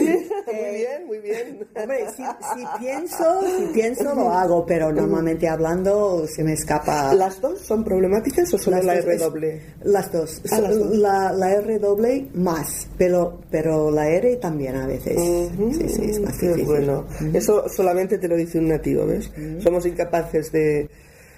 muy 0.47 0.75
bien, 0.75 1.07
muy 1.07 1.19
bien. 1.19 1.65
Hombre, 1.81 2.05
si, 2.13 2.23
si 2.23 2.65
pienso, 2.77 3.41
si 3.57 3.73
pienso 3.73 4.13
lo 4.13 4.29
hago, 4.31 4.65
pero 4.65 4.91
normalmente 4.91 5.47
hablando 5.47 6.25
se 6.41 6.47
me 6.47 6.53
escapa. 6.53 7.13
¿Las 7.13 7.39
dos 7.39 7.59
son 7.59 7.83
problemáticas 7.83 8.51
o 8.53 8.57
solo 8.57 8.77
Las 8.77 8.85
la 8.85 8.95
R 8.95 9.13
es- 9.13 9.19
doble? 9.21 9.61
Las 9.83 10.11
dos. 10.11 10.41
Ah, 10.51 10.59
las 10.59 10.77
dos. 10.79 10.95
La, 10.97 11.31
la 11.33 11.51
R 11.53 11.77
doble 11.79 12.27
más, 12.33 12.87
pero, 12.97 13.41
pero 13.51 13.91
la 13.91 14.09
R 14.09 14.37
también 14.37 14.75
a 14.75 14.87
veces. 14.87 15.15
Sí, 15.17 15.89
sí, 15.89 16.05
es 16.09 16.19
más 16.19 16.37
Qué 16.37 16.47
difícil. 16.47 16.65
bueno. 16.65 17.05
Eso 17.33 17.65
solamente 17.69 18.17
te 18.17 18.27
lo 18.27 18.35
dice 18.35 18.57
un 18.59 18.69
nativo, 18.69 19.05
¿ves? 19.05 19.31
Somos 19.59 19.85
incapaces 19.85 20.51
de, 20.51 20.89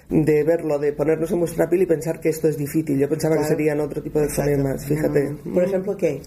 de 0.08 0.44
verlo, 0.44 0.78
de 0.78 0.92
ponernos 0.92 1.30
en 1.32 1.40
vuestra 1.40 1.68
piel 1.68 1.82
y 1.82 1.86
pensar 1.86 2.20
que 2.20 2.28
esto 2.28 2.48
es 2.48 2.56
difícil. 2.56 2.98
Yo 2.98 3.08
pensaba 3.08 3.36
que 3.38 3.44
serían 3.44 3.80
otro 3.80 4.02
tipo 4.02 4.18
de 4.20 4.26
Exacto. 4.26 4.50
fonemas, 4.52 4.84
fíjate. 4.86 5.30
No. 5.44 5.54
Por 5.54 5.64
ejemplo, 5.64 5.96
¿qué? 5.96 6.20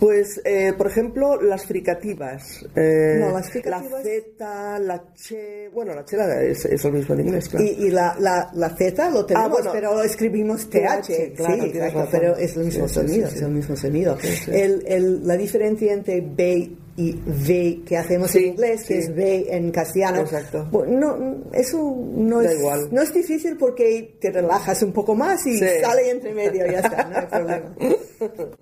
Pues, 0.00 0.40
eh, 0.44 0.72
por 0.76 0.86
ejemplo, 0.88 1.40
las 1.40 1.66
fricativas. 1.66 2.64
Eh, 2.74 3.16
No, 3.20 3.30
las 3.32 3.50
fricativas- 3.50 3.90
La 3.90 4.02
Z, 4.02 4.78
la 4.80 5.04
che... 5.14 5.68
Bueno, 5.72 5.94
la 5.94 6.04
che 6.04 6.16
la- 6.16 6.42
es, 6.42 6.64
es 6.64 6.82
lo 6.84 6.90
mismo 6.92 7.14
en 7.14 7.20
inglés, 7.20 7.48
claro. 7.48 7.64
Y, 7.64 7.68
y 7.86 7.90
la, 7.90 8.16
la, 8.18 8.50
la 8.54 8.70
Z 8.76 9.10
lo 9.10 9.24
tenemos, 9.26 9.46
Ah, 9.48 9.52
bueno. 9.52 9.70
pero 9.72 9.94
lo 9.94 10.02
escribimos 10.02 10.68
TH, 10.68 11.06
TH, 11.06 11.32
claro, 11.36 11.62
sí, 11.62 11.68
exacto, 11.70 12.08
pero 12.10 12.36
es 12.36 12.56
el 12.56 12.64
mismo 12.64 12.88
Sí, 12.88 12.94
sonido, 12.94 13.28
sí, 13.28 13.36
es 13.36 13.42
el 13.42 13.50
mismo 13.52 13.76
sonido. 13.76 14.18
El, 14.48 14.84
el, 14.86 15.26
la 15.26 15.36
diferencia 15.36 15.92
entre 15.92 16.20
B 16.20 16.70
y 16.96 17.12
V 17.14 17.80
que 17.86 17.96
hacemos 17.96 18.30
Sí, 18.30 18.38
en 18.38 18.44
inglés, 18.48 18.84
que 18.84 18.98
es 18.98 19.08
V 19.08 19.46
en 19.56 19.70
castellano, 19.70 20.20
Exacto. 20.20 20.68
bueno, 20.70 21.16
no, 21.16 21.36
eso 21.54 21.78
no 22.14 22.42
Da 22.42 22.52
es, 22.52 22.58
igual. 22.58 22.88
no 22.92 23.00
es 23.02 23.14
difícil 23.14 23.56
porque 23.56 24.14
te 24.20 24.30
relajas 24.30 24.82
un 24.82 24.92
poco 24.92 25.14
más 25.14 25.46
y 25.46 25.58
Sí. 25.58 25.64
sale 25.80 26.10
entre 26.10 26.34
medio, 26.34 26.66
ya 26.66 26.80
está, 26.80 27.04
no 27.04 27.18
hay 27.18 27.26
problema. 27.26 27.74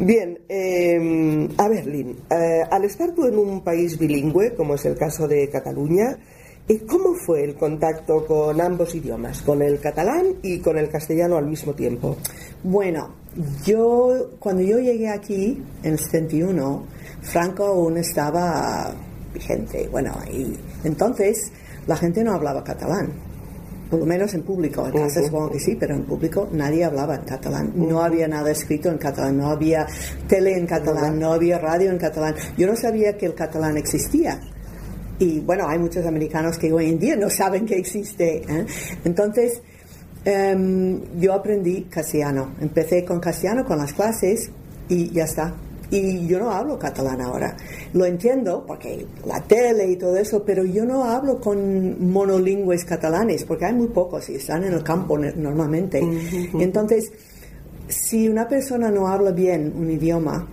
Bien, 0.00 0.38
eh, 0.48 1.48
a 1.56 1.68
ver, 1.68 1.86
Lynn, 1.86 2.16
eh, 2.30 2.62
al 2.70 2.84
estar 2.84 3.12
tú 3.14 3.26
en 3.26 3.36
un 3.36 3.64
país 3.64 3.98
bilingüe, 3.98 4.54
como 4.54 4.74
es 4.76 4.84
el 4.84 4.96
caso 4.96 5.26
de 5.26 5.48
Cataluña, 5.50 6.16
¿cómo 6.88 7.14
fue 7.14 7.42
el 7.42 7.56
contacto 7.56 8.24
con 8.24 8.60
ambos 8.60 8.94
idiomas, 8.94 9.42
con 9.42 9.60
el 9.62 9.80
catalán 9.80 10.36
y 10.42 10.60
con 10.60 10.78
el 10.78 10.88
castellano 10.88 11.36
al 11.36 11.46
mismo 11.46 11.72
tiempo? 11.74 12.16
Bueno, 12.62 13.12
yo 13.64 14.30
cuando 14.38 14.62
yo 14.62 14.78
llegué 14.78 15.08
aquí 15.08 15.62
en 15.82 15.92
el 15.92 15.98
71, 15.98 16.84
Franco 17.22 17.66
aún 17.66 17.96
estaba 17.98 18.92
vigente. 19.32 19.88
Bueno, 19.90 20.12
y 20.32 20.56
entonces 20.84 21.52
la 21.86 21.96
gente 21.96 22.24
no 22.24 22.32
hablaba 22.32 22.64
catalán. 22.64 23.12
Por 23.90 24.00
lo 24.00 24.06
menos 24.06 24.34
en 24.34 24.42
público, 24.42 24.86
en 24.86 24.92
casa 24.92 25.22
supongo 25.22 25.52
que 25.52 25.60
sí, 25.60 25.74
pero 25.74 25.94
en 25.94 26.04
público 26.04 26.48
nadie 26.52 26.84
hablaba 26.84 27.14
en 27.14 27.22
catalán. 27.22 27.72
No 27.74 28.02
había 28.02 28.28
nada 28.28 28.50
escrito 28.50 28.90
en 28.90 28.98
catalán, 28.98 29.38
no 29.38 29.48
había 29.48 29.86
tele 30.26 30.58
en 30.58 30.66
catalán, 30.66 31.18
no 31.18 31.32
había 31.32 31.58
radio 31.58 31.90
en 31.90 31.96
catalán. 31.96 32.34
Yo 32.58 32.66
no 32.66 32.76
sabía 32.76 33.16
que 33.16 33.24
el 33.24 33.34
catalán 33.34 33.78
existía. 33.78 34.40
Y 35.18 35.40
bueno, 35.40 35.66
hay 35.66 35.78
muchos 35.78 36.04
americanos 36.04 36.58
que 36.58 36.70
hoy 36.70 36.90
en 36.90 36.98
día 36.98 37.16
no 37.16 37.30
saben 37.30 37.64
que 37.64 37.76
existe. 37.76 38.42
¿eh? 38.46 38.66
Entonces, 39.04 39.62
em, 40.24 41.00
yo 41.18 41.32
aprendí 41.32 41.82
castellano. 41.84 42.54
Empecé 42.60 43.04
con 43.04 43.20
castellano, 43.20 43.64
con 43.64 43.78
las 43.78 43.92
clases, 43.92 44.50
y 44.88 45.10
ya 45.10 45.24
está. 45.24 45.54
Y 45.90 46.26
yo 46.26 46.38
no 46.38 46.50
hablo 46.50 46.78
catalán 46.78 47.20
ahora. 47.22 47.56
Lo 47.94 48.04
entiendo 48.04 48.64
porque 48.66 49.06
la 49.24 49.40
tele 49.40 49.90
y 49.90 49.96
todo 49.96 50.16
eso, 50.18 50.42
pero 50.44 50.64
yo 50.64 50.84
no 50.84 51.04
hablo 51.04 51.40
con 51.40 52.10
monolingües 52.12 52.84
catalanes 52.84 53.44
porque 53.44 53.64
hay 53.64 53.72
muy 53.72 53.88
pocos 53.88 54.28
y 54.28 54.34
están 54.34 54.64
en 54.64 54.74
el 54.74 54.82
campo 54.82 55.18
normalmente. 55.18 56.02
Entonces, 56.58 57.10
si 57.88 58.28
una 58.28 58.46
persona 58.46 58.90
no 58.90 59.08
habla 59.08 59.30
bien 59.30 59.72
un 59.74 59.90
idioma, 59.90 60.46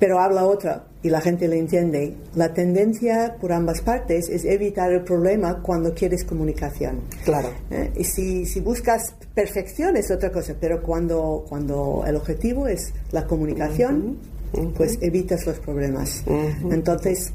pero 0.00 0.18
habla 0.18 0.44
otra 0.46 0.86
y 1.02 1.10
la 1.10 1.20
gente 1.20 1.46
le 1.46 1.58
entiende, 1.58 2.16
la 2.34 2.52
tendencia 2.52 3.36
por 3.40 3.52
ambas 3.52 3.82
partes 3.82 4.28
es 4.28 4.44
evitar 4.44 4.90
el 4.90 5.02
problema 5.02 5.62
cuando 5.62 5.94
quieres 5.94 6.24
comunicación. 6.24 7.02
Claro. 7.24 7.50
¿eh? 7.70 7.92
Y 7.96 8.04
si, 8.04 8.46
si 8.46 8.60
buscas 8.60 9.14
perfección 9.34 9.96
es 9.96 10.10
otra 10.10 10.32
cosa, 10.32 10.54
pero 10.58 10.82
cuando, 10.82 11.44
cuando 11.48 12.02
el 12.06 12.16
objetivo 12.16 12.66
es 12.66 12.92
la 13.12 13.26
comunicación, 13.26 14.18
pues 14.76 14.98
evitas 15.00 15.46
los 15.46 15.58
problemas. 15.58 16.24
Entonces, 16.70 17.32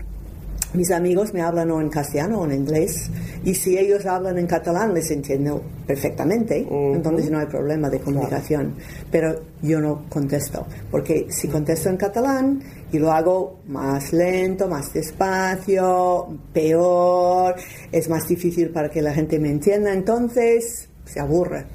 mis 0.76 0.92
amigos 0.92 1.34
me 1.34 1.42
hablan 1.42 1.72
o 1.72 1.82
en 1.82 1.90
castellano 1.90 2.42
o 2.42 2.46
en 2.46 2.54
inglés, 2.54 3.10
y 3.44 3.54
si 3.54 3.78
ellos 3.78 4.06
hablan 4.06 4.38
en 4.38 4.48
catalán 4.48 4.94
les 4.94 5.10
entiendo 5.12 5.62
perfectamente, 5.88 6.68
entonces 6.70 7.30
no 7.32 7.40
hay 7.40 7.46
problema 7.46 7.90
de 7.90 8.00
comunicación. 8.00 8.76
Pero 9.12 9.42
yo 9.62 9.80
no 9.80 10.06
contesto, 10.10 10.66
porque 10.92 11.28
si 11.30 11.48
contesto 11.48 11.90
en 11.90 11.98
catalán 11.98 12.62
y 12.92 13.00
lo 13.00 13.12
hago 13.12 13.60
más 13.68 14.14
lento, 14.14 14.68
más 14.68 14.94
despacio, 14.94 16.28
peor, 16.54 17.56
es 17.92 18.10
más 18.10 18.28
difícil 18.28 18.70
para 18.70 18.90
que 18.90 19.02
la 19.02 19.14
gente 19.14 19.40
me 19.40 19.50
entienda, 19.50 19.94
entonces 19.94 20.90
se 21.06 21.20
aburre. 21.20 21.66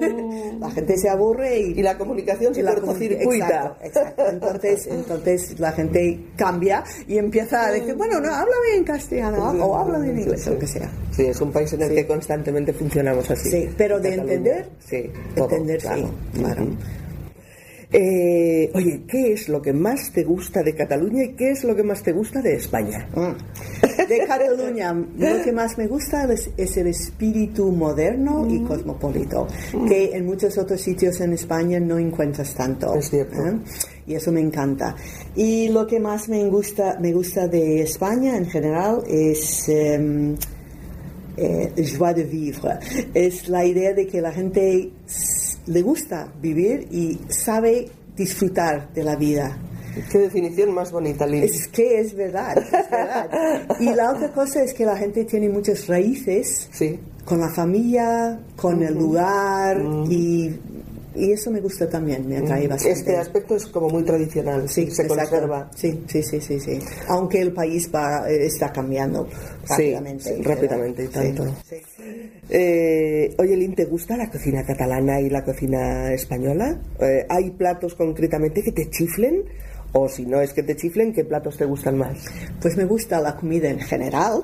la 0.60 0.70
gente 0.70 0.96
se 0.96 1.08
aburre 1.08 1.58
y, 1.58 1.78
Y 1.78 1.82
la 1.82 1.96
comunicación 1.96 2.54
se 2.54 2.62
cortocircuita. 2.64 3.76
Exacto, 3.82 3.84
exacto. 3.84 4.28
Entonces, 4.28 4.86
entonces 4.90 5.58
la 5.60 5.72
gente 5.72 6.20
cambia 6.36 6.84
y 7.06 7.18
empieza 7.18 7.66
a 7.66 7.72
decir, 7.72 7.94
bueno, 7.94 8.20
no, 8.20 8.28
háblame 8.28 8.76
en 8.76 8.84
castellano 8.84 9.50
o 9.64 9.76
háblame 9.76 10.10
en 10.10 10.18
inglés, 10.20 10.46
o 10.46 10.50
lo 10.50 10.58
que 10.58 10.66
sea. 10.66 10.90
Sí, 11.10 11.26
es 11.26 11.40
un 11.40 11.52
país 11.52 11.72
en 11.72 11.82
el 11.82 11.94
que 11.94 12.06
constantemente 12.06 12.72
funcionamos 12.72 13.30
así. 13.30 13.50
Sí, 13.50 13.70
pero 13.76 13.98
de 13.98 14.14
entender, 14.14 14.68
Sí, 14.78 15.10
todo, 15.34 15.50
entender, 15.50 15.80
claro. 15.80 16.10
sí, 16.32 16.40
claro. 16.40 16.66
Eh, 17.90 18.70
oye, 18.74 19.04
¿qué 19.08 19.32
es 19.32 19.48
lo 19.48 19.62
que 19.62 19.72
más 19.72 20.12
te 20.12 20.22
gusta 20.22 20.62
de 20.62 20.74
Cataluña 20.74 21.24
y 21.24 21.34
qué 21.34 21.52
es 21.52 21.64
lo 21.64 21.74
que 21.74 21.82
más 21.82 22.02
te 22.02 22.12
gusta 22.12 22.42
de 22.42 22.54
España? 22.54 23.08
Mm. 23.14 24.06
De 24.08 24.26
Cataluña, 24.26 24.92
lo 25.16 25.42
que 25.42 25.52
más 25.52 25.78
me 25.78 25.86
gusta 25.86 26.30
es, 26.30 26.50
es 26.56 26.76
el 26.76 26.88
espíritu 26.88 27.72
moderno 27.72 28.46
y 28.48 28.62
cosmopolito, 28.62 29.46
que 29.86 30.10
en 30.12 30.26
muchos 30.26 30.58
otros 30.58 30.82
sitios 30.82 31.18
en 31.22 31.32
España 31.32 31.80
no 31.80 31.98
encuentras 31.98 32.54
tanto. 32.54 32.94
Es 32.94 33.08
cierto. 33.08 33.36
¿eh? 33.46 33.58
Y 34.06 34.14
eso 34.14 34.32
me 34.32 34.40
encanta. 34.40 34.94
Y 35.34 35.68
lo 35.68 35.86
que 35.86 35.98
más 35.98 36.28
me 36.28 36.44
gusta, 36.48 36.98
me 37.00 37.12
gusta 37.12 37.48
de 37.48 37.82
España 37.82 38.36
en 38.36 38.46
general 38.46 39.02
es... 39.08 39.68
em, 39.68 40.36
eh, 41.40 41.72
joie 41.96 42.14
de 42.14 42.24
vivre. 42.24 42.78
Es 43.14 43.48
la 43.48 43.64
idea 43.64 43.94
de 43.94 44.06
que 44.06 44.20
la 44.20 44.32
gente 44.32 44.90
le 45.68 45.82
gusta 45.82 46.32
vivir 46.40 46.88
y 46.90 47.18
sabe 47.28 47.88
disfrutar 48.16 48.92
de 48.92 49.04
la 49.04 49.16
vida. 49.16 49.56
¿Qué 50.12 50.18
definición 50.18 50.72
más 50.74 50.92
bonita, 50.92 51.26
Lynn? 51.26 51.42
Es 51.42 51.66
que 51.68 51.98
es 52.00 52.14
verdad, 52.14 52.56
es 52.58 52.70
verdad. 52.90 53.28
Y 53.80 53.86
la 53.94 54.12
otra 54.12 54.30
cosa 54.32 54.62
es 54.62 54.72
que 54.74 54.84
la 54.84 54.96
gente 54.96 55.24
tiene 55.24 55.48
muchas 55.48 55.86
raíces 55.88 56.68
Sí. 56.72 57.00
con 57.24 57.40
la 57.40 57.48
familia, 57.50 58.38
con 58.56 58.82
el 58.82 58.94
lugar 58.94 59.80
y, 60.08 60.50
y 61.18 61.32
eso 61.32 61.50
me 61.50 61.60
gusta 61.60 61.88
también, 61.88 62.28
me 62.28 62.38
atrae 62.38 62.68
bastante. 62.68 62.98
Este 62.98 63.16
aspecto 63.16 63.56
es 63.56 63.66
como 63.66 63.88
muy 63.88 64.02
tradicional, 64.04 64.68
Sí, 64.68 64.82
se 64.90 65.02
exacto. 65.02 65.16
conserva. 65.16 65.70
Sí, 65.74 66.04
sí, 66.08 66.22
sí, 66.22 66.40
sí, 66.40 66.60
sí. 66.60 66.78
Aunque 67.08 67.40
el 67.40 67.52
país 67.52 67.90
va, 67.94 68.30
eh, 68.30 68.46
está 68.46 68.72
cambiando 68.72 69.28
rápidamente. 69.68 70.34
sí, 70.36 70.42
rápidamente 70.42 71.04
y 71.04 71.08
tanto. 71.08 71.44
sí. 71.68 71.76
Eh, 72.50 73.34
oye, 73.38 73.56
Lynn, 73.56 73.74
¿te 73.74 73.84
gusta 73.84 74.16
la 74.16 74.30
cocina 74.30 74.64
catalana 74.64 75.20
y 75.20 75.28
la 75.28 75.44
cocina 75.44 76.12
española? 76.12 76.80
Eh, 77.00 77.26
¿Hay 77.28 77.50
platos 77.50 77.94
concretamente 77.94 78.62
que 78.62 78.72
te 78.72 78.88
chiflen? 78.90 79.42
O 79.92 80.06
si 80.08 80.26
no 80.26 80.40
es 80.42 80.52
que 80.52 80.62
te 80.62 80.76
chiflen, 80.76 81.12
¿qué 81.14 81.24
platos 81.24 81.56
te 81.56 81.64
gustan 81.64 81.96
más? 81.96 82.18
Pues 82.60 82.76
me 82.76 82.84
gusta 82.84 83.20
la 83.20 83.34
comida 83.36 83.68
en 83.70 83.80
general 83.80 84.42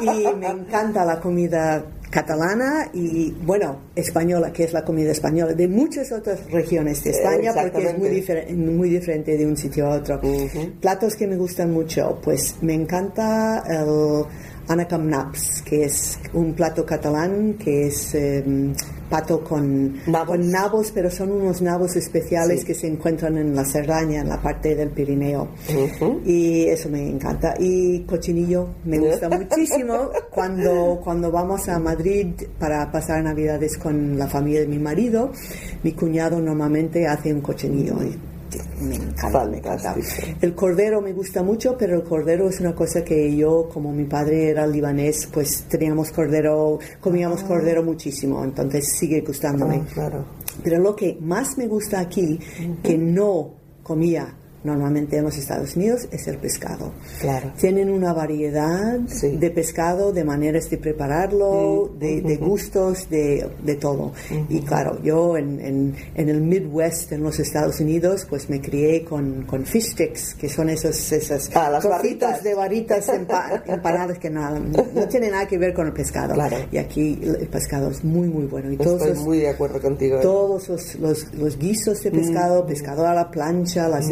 y 0.00 0.26
me 0.36 0.48
encanta 0.48 1.04
la 1.04 1.20
comida 1.20 1.84
catalana 2.10 2.88
y, 2.92 3.30
bueno, 3.30 3.82
española, 3.94 4.52
que 4.52 4.64
es 4.64 4.72
la 4.72 4.84
comida 4.84 5.12
española, 5.12 5.54
de 5.54 5.68
muchas 5.68 6.10
otras 6.10 6.50
regiones 6.50 7.04
de 7.04 7.10
España, 7.10 7.52
porque 7.70 7.86
es 7.86 7.98
muy, 7.98 8.08
difer- 8.08 8.56
muy 8.56 8.88
diferente 8.90 9.36
de 9.38 9.46
un 9.46 9.56
sitio 9.56 9.86
a 9.86 9.90
otro. 9.96 10.20
Platos 10.80 11.14
que 11.14 11.28
me 11.28 11.36
gustan 11.36 11.70
mucho, 11.72 12.18
pues 12.24 12.56
me 12.62 12.74
encanta 12.74 13.62
el 13.68 14.24
naps, 14.76 15.62
que 15.62 15.84
es 15.84 16.18
un 16.32 16.54
plato 16.54 16.84
catalán 16.86 17.54
que 17.54 17.88
es 17.88 18.14
em, 18.14 18.74
pato 19.08 19.42
con 19.42 20.00
nabos. 20.06 20.92
pero 20.92 21.10
son 21.10 21.32
unos 21.32 21.60
nabos 21.60 21.96
especiales 21.96 22.64
que 22.64 22.74
se 22.74 22.86
encuentran 22.86 23.36
en 23.38 23.54
la 23.54 23.64
Cerdaña, 23.64 24.20
en 24.20 24.28
la 24.28 24.40
parte 24.40 24.74
del 24.74 24.90
Pirineo. 24.90 25.48
Y 26.24 26.64
eso 26.64 26.88
me 26.88 27.08
encanta. 27.08 27.54
Y 27.58 28.00
cochinillo 28.00 28.68
me 28.84 28.98
gusta 28.98 29.28
muchísimo. 29.28 30.10
Cuando, 30.30 31.00
cuando 31.02 31.30
vamos 31.30 31.68
a 31.68 31.78
Madrid 31.78 32.28
para 32.58 32.90
pasar 32.90 33.22
Navidades 33.22 33.76
con 33.76 34.16
la 34.16 34.28
familia 34.28 34.60
de 34.60 34.68
mi 34.68 34.78
marido, 34.78 35.32
mi 35.82 35.92
cuñado 35.92 36.40
normalmente 36.40 37.06
hace 37.06 37.34
un 37.34 37.40
cochinillo 37.40 37.96
me 38.80 38.96
encanta, 38.96 39.94
El 40.40 40.54
cordero 40.54 41.00
me 41.00 41.12
gusta 41.12 41.42
mucho, 41.42 41.76
pero 41.78 41.96
el 41.96 42.02
cordero 42.02 42.48
es 42.48 42.60
una 42.60 42.74
cosa 42.74 43.04
que 43.04 43.34
yo, 43.36 43.68
como 43.72 43.92
mi 43.92 44.04
padre 44.04 44.50
era 44.50 44.66
libanés, 44.66 45.28
pues 45.32 45.64
teníamos 45.68 46.10
cordero, 46.10 46.78
comíamos 47.00 47.42
ah. 47.44 47.46
cordero 47.46 47.82
muchísimo, 47.82 48.42
entonces 48.42 48.96
sigue 48.98 49.20
gustándome. 49.20 49.82
Ah, 49.96 50.24
pero 50.62 50.78
lo 50.78 50.96
que 50.96 51.18
más 51.20 51.56
me 51.56 51.66
gusta 51.66 52.00
aquí, 52.00 52.38
que 52.82 52.98
no 52.98 53.54
comía 53.82 54.36
normalmente 54.64 55.16
en 55.16 55.24
los 55.24 55.36
Estados 55.36 55.76
Unidos 55.76 56.08
es 56.10 56.26
el 56.26 56.38
pescado. 56.38 56.92
Claro. 57.20 57.52
Tienen 57.58 57.90
una 57.90 58.12
variedad 58.12 58.98
de 58.98 59.50
pescado, 59.50 60.12
de 60.12 60.24
maneras 60.24 60.68
de 60.70 60.78
prepararlo, 60.78 61.90
mm, 61.94 61.98
de, 61.98 62.36
gustos, 62.36 63.08
de, 63.08 63.48
de 63.62 63.74
todo. 63.76 64.12
Y 64.48 64.60
claro, 64.60 65.00
yo 65.02 65.36
en, 65.36 65.60
en, 65.60 65.94
en, 66.14 66.28
el 66.28 66.40
Midwest, 66.40 67.12
en 67.12 67.22
los 67.22 67.38
Estados 67.38 67.80
Unidos, 67.80 68.26
pues 68.28 68.48
me 68.50 68.60
crié 68.60 69.04
con, 69.04 69.42
con 69.42 69.64
fish 69.64 69.92
sticks, 69.92 70.34
que 70.34 70.48
son 70.48 70.68
esos, 70.68 71.12
esas 71.12 71.50
ah, 71.54 71.70
las 71.70 71.84
barritas. 71.84 72.42
de 72.42 72.54
varitas 72.54 73.08
empanadas 73.66 74.18
que 74.18 74.30
nada, 74.30 74.58
no, 74.58 75.08
tienen 75.08 75.32
nada 75.32 75.46
que 75.46 75.58
ver 75.58 75.72
con 75.74 75.86
el 75.86 75.92
pescado. 75.92 76.34
Claro. 76.34 76.56
Y 76.70 76.78
aquí 76.78 77.18
el 77.22 77.48
pescado 77.48 77.90
es 77.90 78.04
muy, 78.04 78.28
muy 78.28 78.44
bueno. 78.46 78.70
Y 78.70 78.74
Estoy 78.74 79.14
muy 79.14 79.38
de 79.38 79.48
acuerdo 79.48 79.80
contigo. 79.80 80.18
¿eh? 80.18 80.22
Todos 80.22 80.68
los, 80.68 80.94
los, 80.96 81.34
los, 81.34 81.58
guisos 81.58 82.02
de 82.02 82.10
pescado, 82.10 82.66
pescado 82.66 83.06
a 83.06 83.14
la 83.14 83.30
plancha, 83.30 83.88
las 83.88 84.08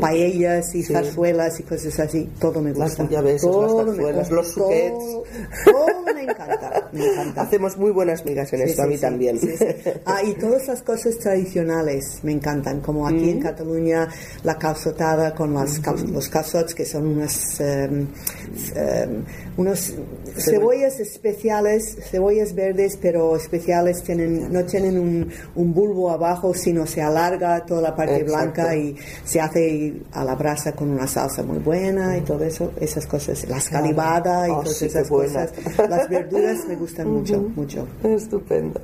paellas 0.00 0.74
y 0.74 0.82
zarzuelas 0.82 1.60
y 1.60 1.62
cosas 1.62 1.98
así, 2.00 2.28
todo 2.40 2.60
me 2.60 2.72
gusta. 2.72 3.04
Las 3.04 3.40
todo 3.40 3.62
las 3.62 3.86
zarzuelas, 3.86 4.30
los 4.30 4.52
suquets. 4.52 5.04
Todo, 5.64 6.14
me, 6.14 6.22
encanta, 6.22 6.88
me 6.92 7.06
encanta. 7.06 7.42
Hacemos 7.42 7.76
muy 7.76 7.90
buenas 7.90 8.24
migas 8.24 8.52
en 8.52 8.62
esto, 8.62 8.82
a 8.82 8.86
mí 8.86 8.98
también. 8.98 9.38
ah, 10.04 10.22
y 10.24 10.34
todas 10.34 10.66
las 10.68 10.82
cosas 10.82 11.18
tradicionales 11.18 12.20
me 12.22 12.32
encantan, 12.32 12.80
como 12.80 13.06
aquí 13.06 13.30
en 13.30 13.40
Cataluña 13.40 14.08
la 14.42 14.56
calzotada 14.58 15.34
con 15.34 15.54
las, 15.54 15.80
los 16.08 16.28
calzots, 16.28 16.74
que 16.74 16.84
son 16.84 17.06
unas, 17.06 17.60
um, 17.60 18.00
um, 18.00 19.24
unos 19.56 19.94
cebollas 20.36 21.00
especiales, 21.00 21.96
cebollas 22.10 22.54
verdes, 22.54 22.98
pero 23.00 23.36
especiales, 23.36 24.02
tienen, 24.02 24.52
no 24.52 24.64
tienen 24.64 24.98
un, 24.98 25.30
un 25.54 25.74
bulbo 25.74 26.10
abajo, 26.10 26.54
sino 26.54 26.86
se 26.86 27.02
alarga 27.02 27.64
toda 27.64 27.80
la 27.80 27.94
parte 27.94 28.22
blanca 28.24 28.74
y 28.74 28.96
se 29.24 29.40
hace 29.40 29.94
a 30.12 30.24
la 30.24 30.34
brasa 30.34 30.72
con 30.72 30.90
una 30.90 31.06
salsa 31.06 31.42
muy 31.42 31.58
buena 31.58 32.16
y 32.16 32.22
todo 32.22 32.44
eso, 32.44 32.72
esas 32.80 33.06
cosas, 33.06 33.48
la 33.48 33.58
escalivada 33.58 34.48
y 34.48 34.52
oh, 34.52 34.60
todas 34.60 34.82
esas 34.82 35.08
cosas. 35.08 35.52
Las 35.88 36.08
verduras 36.08 36.66
me 36.66 36.76
gustan 36.76 37.10
mucho, 37.12 37.40
mucho. 37.54 37.86
Estupendo. 38.02 38.80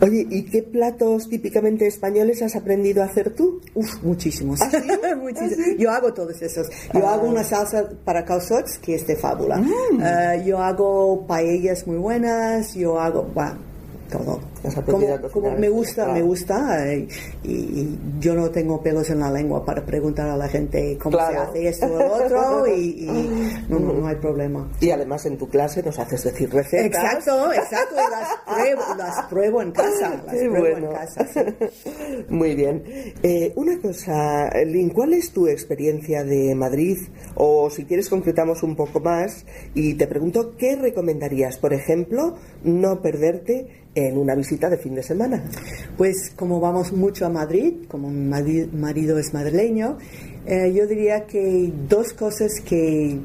Oye, 0.00 0.26
¿y 0.30 0.44
qué 0.44 0.62
platos 0.62 1.28
típicamente 1.28 1.86
españoles 1.86 2.42
has 2.42 2.56
aprendido 2.56 3.02
a 3.02 3.06
hacer 3.06 3.34
tú? 3.34 3.60
Uf, 3.74 4.02
muchísimos. 4.02 4.60
¿Ah, 4.62 4.70
muchísimos. 5.16 5.58
¿Ah, 5.58 5.76
yo 5.78 5.90
hago 5.90 6.14
todos 6.14 6.40
esos. 6.40 6.68
Yo 6.92 7.06
hago 7.08 7.28
una 7.28 7.44
salsa 7.44 7.88
para 8.04 8.24
calzots 8.24 8.78
que 8.78 8.94
es 8.94 9.06
de 9.06 9.16
fábula. 9.16 9.56
Mm. 9.58 10.44
Yo 10.44 10.58
hago 10.58 11.26
paellas 11.26 11.86
muy 11.86 11.96
buenas, 11.96 12.74
yo 12.74 12.98
hago, 13.00 13.22
bueno, 13.34 13.58
todo 14.10 14.53
como, 15.32 15.50
me 15.52 15.68
gusta, 15.68 16.08
me 16.12 16.22
gusta 16.22 16.90
eh, 16.92 17.06
y, 17.42 17.98
yo 18.18 18.34
no 18.34 18.50
tengo 18.50 18.82
pelos 18.82 19.10
en 19.10 19.20
la 19.20 19.30
lengua 19.30 19.64
para 19.64 19.84
preguntar 19.84 20.28
a 20.28 20.36
la 20.36 20.48
gente 20.48 20.96
cómo 21.00 21.18
se 21.18 21.36
hace 21.36 21.68
esto 21.68 21.86
o 21.86 21.98
lo 21.98 22.12
otro 22.12 22.66
y, 22.74 23.06
no, 23.68 24.06
hay 24.06 24.16
problema. 24.16 24.70
Y 24.80 24.90
además 24.90 25.26
en 25.26 25.36
tu 25.36 25.48
clase 25.48 25.82
nos 25.82 25.98
haces 25.98 26.24
decir 26.24 26.50
recetas. 26.50 26.86
Exacto, 26.86 27.52
exacto, 27.52 27.96
las 28.98 29.26
pruebo, 29.26 29.62
en 29.62 29.72
casa. 29.72 30.22
Las 30.26 30.34
pruebo 30.34 30.66
en 30.66 30.86
casa 30.86 31.26
Muy 32.28 32.54
bien. 32.54 32.82
Eh, 33.22 33.52
una 33.56 33.78
cosa, 33.78 34.50
Lynn, 34.64 34.90
¿cuál 34.90 35.14
es 35.14 35.32
tu 35.32 35.46
experiencia 35.46 36.24
de 36.24 36.54
Madrid? 36.54 36.98
O 37.34 37.70
si 37.70 37.84
quieres 37.84 38.08
concretamos 38.08 38.62
un 38.62 38.76
poco 38.76 39.00
más 39.00 39.44
y 39.74 39.94
te 39.94 40.06
pregunto, 40.06 40.54
¿qué 40.56 40.76
recomendarías? 40.76 41.58
Por 41.58 41.72
ejemplo, 41.72 42.36
no 42.62 43.02
perderte 43.02 43.84
en 43.94 44.18
una 44.18 44.34
visita 44.34 44.53
de 44.58 44.78
fin 44.78 44.94
de 44.94 45.02
semana? 45.02 45.42
Pues 45.96 46.32
como 46.36 46.60
vamos 46.60 46.92
mucho 46.92 47.26
a 47.26 47.28
Madrid, 47.28 47.74
como 47.88 48.10
mi 48.10 48.66
marido 48.72 49.18
es 49.18 49.34
madrileño, 49.34 49.98
eh, 50.46 50.72
yo 50.74 50.86
diría 50.86 51.26
que 51.26 51.72
dos 51.88 52.12
cosas 52.12 52.60
que 52.64 53.18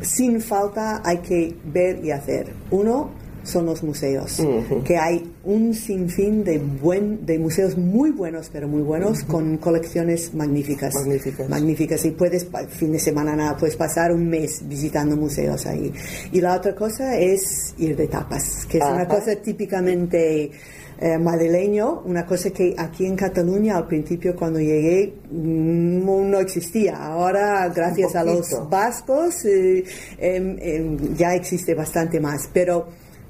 sin 0.00 0.40
falta 0.40 1.02
hay 1.04 1.18
que 1.18 1.54
ver 1.64 2.04
y 2.04 2.10
hacer. 2.10 2.52
Uno, 2.70 3.10
son 3.44 3.66
los 3.66 3.82
museos, 3.82 4.42
que 4.84 4.96
hay 4.96 5.30
un 5.44 5.74
sinfín 5.74 6.44
de, 6.44 6.58
buen, 6.58 7.24
de 7.24 7.38
museos 7.38 7.76
muy 7.76 8.10
buenos, 8.10 8.50
pero 8.52 8.66
muy 8.66 8.82
buenos, 8.82 9.22
con 9.24 9.58
colecciones 9.58 10.34
magníficas. 10.34 10.94
Magníficas. 10.94 11.48
Magníficas. 11.48 12.04
Y 12.04 12.10
puedes, 12.12 12.48
fin 12.68 12.92
de 12.92 12.98
semana 12.98 13.36
nada, 13.36 13.56
puedes 13.56 13.76
pasar 13.76 14.12
un 14.12 14.28
mes 14.28 14.66
visitando 14.66 15.16
museos 15.16 15.66
ahí. 15.66 15.92
Y 16.32 16.40
la 16.40 16.56
otra 16.56 16.74
cosa 16.74 17.16
es 17.18 17.74
ir 17.78 17.96
de 17.96 18.08
tapas, 18.08 18.66
que 18.66 18.78
es 18.78 18.84
una 18.84 19.06
cosa 19.06 19.36
típicamente... 19.36 20.50
Eh, 20.96 21.18
madrileño, 21.18 22.02
una 22.04 22.24
cosa 22.24 22.50
que 22.50 22.72
aquí 22.78 23.04
en 23.04 23.16
Cataluña 23.16 23.76
al 23.76 23.88
principio 23.88 24.36
cuando 24.36 24.60
llegué 24.60 25.12
mm, 25.28 26.30
no, 26.30 26.38
existía. 26.38 26.96
Ahora, 26.96 27.68
gracias 27.74 28.14
a 28.14 28.22
los 28.22 28.46
vascos, 28.70 29.44
eh, 29.44 29.82
em, 30.18 31.16
ya 31.16 31.34
existe 31.34 31.74
bastante 31.74 32.20
más. 32.20 32.48
Pero 32.52 32.86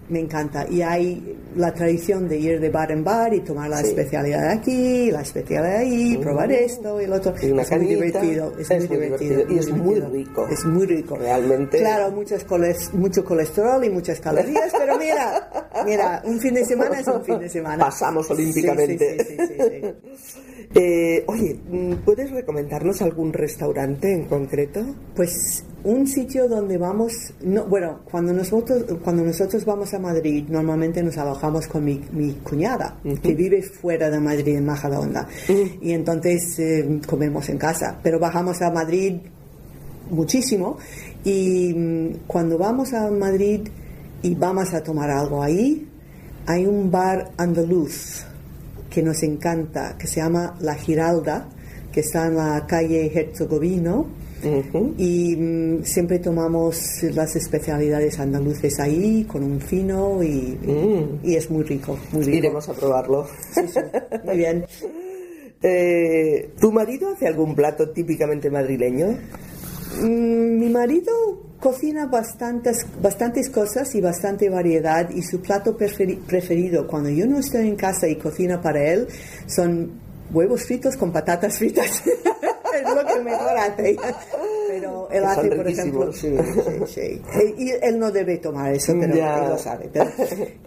me 0.08 0.20
encanta. 0.20 0.66
Y 0.68 0.82
hay 0.82 1.38
la 1.56 1.72
tradición 1.72 2.28
de 2.28 2.38
ir 2.38 2.60
de 2.60 2.70
bar 2.70 2.90
en 2.92 3.04
bar 3.04 3.32
y 3.32 3.40
tomar 3.40 3.70
la 3.70 3.80
especialidad 3.80 4.48
de 4.48 4.52
aquí, 4.52 5.10
la 5.10 5.22
especialidad 5.22 5.70
de 5.70 5.76
ahí, 5.76 6.18
probar 6.18 6.50
esto 6.52 7.00
y 7.00 7.06
lo 7.06 7.16
otro. 7.16 7.34
Y 7.40 7.58
es 7.58 7.70
muy 7.70 7.86
divertido. 7.86 8.52
Es, 8.58 8.70
muy, 8.70 8.86
divertido, 8.86 9.44
Y 9.48 9.58
es 9.58 9.70
muy 9.70 10.00
rico. 10.00 10.46
Es 10.48 10.64
muy 10.64 10.86
rico. 10.86 11.16
Realmente. 11.16 11.78
Claro, 11.78 12.10
muchas 12.10 12.44
mucho 12.92 13.24
colesterol 13.24 13.84
y 13.84 13.90
muchas 13.90 14.20
calorías, 14.20 14.72
pero 14.76 14.98
mira, 14.98 15.48
mira, 15.84 16.22
un 16.24 16.38
fin 16.40 16.54
de 16.54 16.64
semana 16.64 17.00
es 17.00 17.06
un 17.06 17.24
fin 17.24 17.38
de 17.38 17.48
semana. 17.48 17.84
Pasamos 17.84 18.30
olímpicamente. 18.30 19.24
sí, 19.24 19.36
sí, 19.36 19.54
sí 19.58 19.94
eh, 20.74 21.24
oye, 21.26 21.58
¿puedes 22.04 22.30
recomendarnos 22.30 23.02
algún 23.02 23.32
restaurante 23.32 24.12
en 24.12 24.26
concreto? 24.26 24.84
Pues 25.14 25.64
un 25.84 26.06
sitio 26.06 26.48
donde 26.48 26.78
vamos, 26.78 27.12
no, 27.42 27.64
bueno, 27.66 28.00
cuando 28.10 28.32
nosotros, 28.32 28.84
cuando 29.02 29.22
nosotros 29.22 29.64
vamos 29.64 29.92
a 29.92 29.98
Madrid, 29.98 30.44
normalmente 30.48 31.02
nos 31.02 31.16
alojamos 31.18 31.66
con 31.66 31.84
mi, 31.84 31.98
cuñada, 32.42 32.98
que 33.22 33.34
vive 33.34 33.62
fuera 33.62 34.10
de 34.10 34.18
Madrid, 34.18 34.56
en 34.56 34.64
Majadahonda, 34.64 35.28
y 35.80 35.92
entonces 35.92 36.58
eh, 36.58 37.00
comemos 37.06 37.48
en 37.50 37.58
casa, 37.58 37.98
pero 38.02 38.18
bajamos 38.18 38.62
a 38.62 38.70
Madrid 38.70 39.16
muchísimo, 40.10 40.78
y 41.22 41.74
mm, 41.74 42.26
cuando 42.26 42.56
vamos 42.56 42.94
a 42.94 43.10
Madrid 43.10 43.68
y 44.22 44.34
vamos 44.34 44.72
a 44.72 44.82
tomar 44.82 45.10
algo 45.10 45.42
ahí, 45.42 45.86
hay 46.46 46.66
un 46.66 46.90
bar 46.90 47.30
andaluz 47.36 48.24
que 48.88 49.02
nos 49.02 49.22
encanta, 49.22 49.96
que 49.98 50.06
se 50.06 50.20
llama 50.20 50.56
La 50.60 50.74
Giralda, 50.76 51.48
que 51.92 52.00
está 52.00 52.26
en 52.26 52.36
la 52.36 52.66
calle 52.66 53.10
Herzegovino. 53.14 54.23
Y 54.98 55.36
mm, 55.36 55.84
siempre 55.84 56.18
tomamos 56.18 57.02
las 57.02 57.36
especialidades 57.36 58.18
andaluces 58.18 58.78
ahí 58.80 59.24
con 59.24 59.42
un 59.42 59.60
fino 59.60 60.22
y, 60.22 60.58
mm. 60.60 61.20
y, 61.22 61.36
es 61.36 61.50
muy 61.50 61.64
rico, 61.64 61.98
muy 62.12 62.24
Iremos 62.26 62.68
a 62.68 62.74
probarlo. 62.74 63.26
Sí, 63.52 63.62
sí. 63.68 63.80
Muy 64.24 64.36
bien. 64.36 64.66
Eh, 65.66 66.50
¿Tu 66.60 66.70
marido 66.70 67.08
hace 67.08 67.26
algún 67.26 67.54
plato 67.54 67.88
típicamente 67.88 68.50
madrileño? 68.50 69.16
Mm, 70.02 70.58
mi 70.58 70.68
marido 70.68 71.10
cocina 71.58 72.04
bastantes, 72.04 72.86
bastantes 73.00 73.48
cosas 73.48 73.94
y 73.94 74.02
bastante 74.02 74.50
variedad 74.50 75.08
y 75.08 75.22
su 75.22 75.40
plato 75.40 75.74
preferido 75.74 76.86
cuando 76.86 77.08
yo 77.08 77.26
no 77.26 77.38
estoy 77.38 77.68
en 77.68 77.76
casa 77.76 78.06
y 78.06 78.16
cocina 78.16 78.60
para 78.60 78.84
él 78.84 79.08
son 79.46 79.92
huevos 80.30 80.64
fritos 80.64 80.98
con 80.98 81.10
patatas 81.10 81.56
fritas. 81.56 82.02
es 82.74 82.94
lo 82.94 83.06
que 83.06 83.20
mejor 83.22 83.56
hace. 83.56 83.96
Pero 84.68 85.08
él 85.10 85.24
hace, 85.24 85.50
por 85.50 85.68
ejemplo, 85.68 86.12
sí, 86.12 86.36
sí, 86.86 87.22
Y 87.58 87.70
él 87.70 87.98
no 87.98 88.10
debe 88.10 88.38
tomar 88.38 88.72
eso, 88.72 88.94
pero 88.98 89.14
él 89.14 89.48
lo 89.50 89.58
sabe. 89.58 89.90
Pero, 89.92 90.10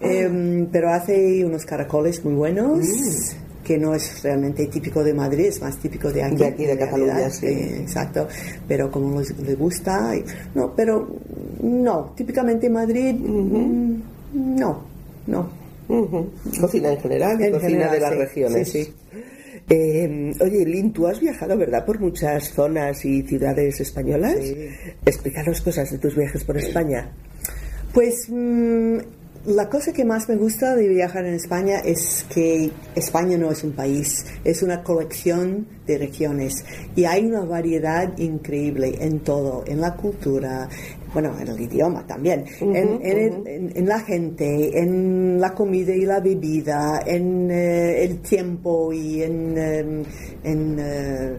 em, 0.01 0.67
pero 0.71 0.91
hace 0.91 1.43
unos 1.45 1.65
caracoles 1.65 2.23
muy 2.23 2.33
buenos. 2.33 2.79
Mm 2.79 3.47
que 3.67 3.77
no 3.77 3.93
es 3.93 4.23
realmente 4.23 4.65
típico 4.67 5.03
de 5.03 5.13
Madrid, 5.13 5.47
es 5.47 5.61
más 5.61 5.77
típico 5.77 6.09
de 6.09 6.23
aquí. 6.23 6.37
De 6.37 6.45
aquí, 6.45 6.65
de 6.65 6.77
Cataluña, 6.77 7.29
sí. 7.29 7.47
Eh, 7.47 7.81
exacto, 7.81 8.25
pero 8.65 8.89
como 8.89 9.19
le 9.19 9.55
gusta, 9.55 10.13
no, 10.55 10.73
pero 10.73 11.05
no, 11.61 12.13
típicamente 12.15 12.69
Madrid, 12.69 13.13
mm, 13.13 14.01
no, 14.55 14.83
no. 15.27 15.49
Cocina 16.61 16.93
en 16.93 16.99
general, 16.99 17.51
cocina 17.51 17.91
de 17.91 17.99
las 17.99 18.15
regiones. 18.15 18.69
Sí, 18.69 18.85
sí. 18.85 18.93
Eh, 19.69 20.33
oye, 20.39 20.65
Lynn, 20.65 20.93
tú 20.93 21.07
has 21.07 21.19
viajado, 21.19 21.57
¿verdad?, 21.57 21.85
por 21.85 21.99
muchas 21.99 22.51
zonas 22.53 23.03
y 23.03 23.21
ciudades 23.23 23.79
españolas. 23.81 24.37
Sí. 24.41 24.69
Explícanos 25.05 25.61
cosas 25.61 25.91
de 25.91 25.97
tus 25.97 26.15
viajes 26.15 26.43
por 26.43 26.57
España. 26.57 27.11
Pues 27.93 28.29
mm, 28.29 28.97
la 29.47 29.69
cosa 29.69 29.93
que 29.93 30.03
más 30.03 30.27
me 30.27 30.35
gusta 30.35 30.75
de 30.75 30.87
viajar 30.87 31.25
en 31.25 31.33
España 31.33 31.79
es 31.79 32.25
que 32.33 32.69
España 32.95 33.37
no 33.37 33.49
es 33.49 33.63
un 33.63 33.71
país, 33.71 34.25
es 34.43 34.61
una 34.61 34.83
colección 34.83 35.67
de 35.85 35.97
regiones 35.97 36.65
y 36.95 37.05
hay 37.05 37.25
una 37.25 37.45
variedad 37.45 38.17
increíble 38.17 38.97
en 38.99 39.19
todo, 39.21 39.63
en 39.65 39.79
la 39.79 39.95
cultura, 39.95 40.67
bueno, 41.13 41.33
en 41.39 41.47
el 41.47 41.59
idioma 41.59 42.05
también, 42.05 42.45
en, 42.59 43.87
la 43.87 43.99
gente, 43.99 44.79
en 44.79 45.39
la 45.39 45.53
comida 45.53 45.93
y 45.93 46.05
la 46.05 46.19
bebida, 46.19 47.01
en 47.05 47.49
eh, 47.49 48.03
el 48.03 48.19
tiempo 48.19 48.91
y 48.91 49.23
en, 49.23 49.57
em, 49.57 50.03
eh, 50.43 51.37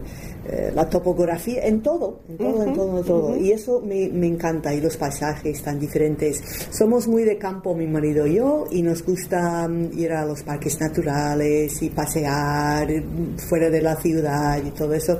eh, 0.51 0.71
la 0.73 0.89
topografía, 0.89 1.65
en 1.65 1.81
todo, 1.81 2.21
en 2.27 2.37
todo, 2.37 2.63
en 2.63 2.73
todo, 2.73 2.99
en 2.99 3.05
todo. 3.05 3.37
Y 3.37 3.51
eso 3.51 3.81
me, 3.81 4.09
me, 4.09 4.27
encanta, 4.27 4.73
y 4.73 4.81
los 4.81 4.97
paisajes 4.97 5.61
tan 5.61 5.79
diferentes. 5.79 6.41
Somos 6.71 7.07
muy 7.07 7.23
de 7.23 7.37
campo, 7.37 7.75
mi 7.75 7.85
marido 7.85 8.25
y 8.25 8.35
yo, 8.35 8.65
y 8.71 8.81
nos 8.81 9.03
gusta 9.03 9.67
mm, 9.67 9.99
ir 9.99 10.11
a 10.11 10.25
los 10.25 10.41
parques 10.43 10.79
naturales 10.79 11.81
y 11.81 11.89
pasear 11.89 12.89
mm, 12.89 13.37
fuera 13.37 13.69
de 13.69 13.81
la 13.81 13.95
ciudad 13.97 14.59
y 14.65 14.71
todo 14.71 14.93
eso. 14.93 15.19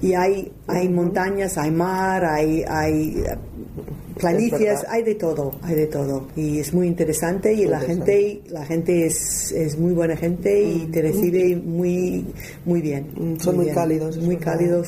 Y 0.00 0.14
hay, 0.14 0.52
hay 0.66 0.88
montañas, 0.88 1.58
hay 1.58 1.70
mar, 1.72 2.24
hay, 2.24 2.62
hay 2.68 3.24
planicies, 4.18 4.84
hay 4.88 5.02
de 5.02 5.14
todo, 5.14 5.52
hay 5.62 5.74
de 5.74 5.86
todo. 5.86 6.28
Y 6.36 6.58
es 6.58 6.72
muy 6.74 6.86
interesante 6.86 7.52
y 7.52 7.66
la 7.66 7.80
gente, 7.80 8.42
la 8.48 8.64
gente 8.64 9.06
es, 9.06 9.52
es 9.52 9.78
muy 9.78 9.92
buena 9.92 10.16
gente 10.16 10.62
y 10.62 10.86
te 10.86 11.02
recibe 11.02 11.56
muy, 11.56 12.26
muy 12.64 12.80
bien. 12.80 13.38
Son 13.40 13.56
muy, 13.56 13.70
cálidos. 13.70 14.18
Muy 14.18 14.36
cálidos. 14.36 14.86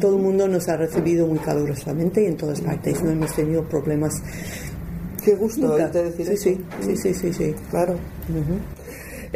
Todo 0.00 0.16
el 0.16 0.22
mundo 0.22 0.48
nos 0.48 0.68
ha 0.68 0.76
recibido 0.76 1.26
muy 1.26 1.38
calurosamente 1.38 2.22
y 2.22 2.26
en 2.26 2.36
todas 2.36 2.60
partes. 2.60 3.02
No 3.02 3.10
hemos 3.10 3.34
tenido 3.34 3.62
problemas. 3.64 4.14
Qué 5.24 5.34
gusto 5.36 5.76
decir 5.76 6.26
sí, 6.26 6.32
eso. 6.32 6.42
Sí, 6.42 6.58
sí, 6.82 6.96
sí, 6.96 7.14
sí, 7.14 7.32
sí. 7.32 7.54
Claro. 7.70 7.94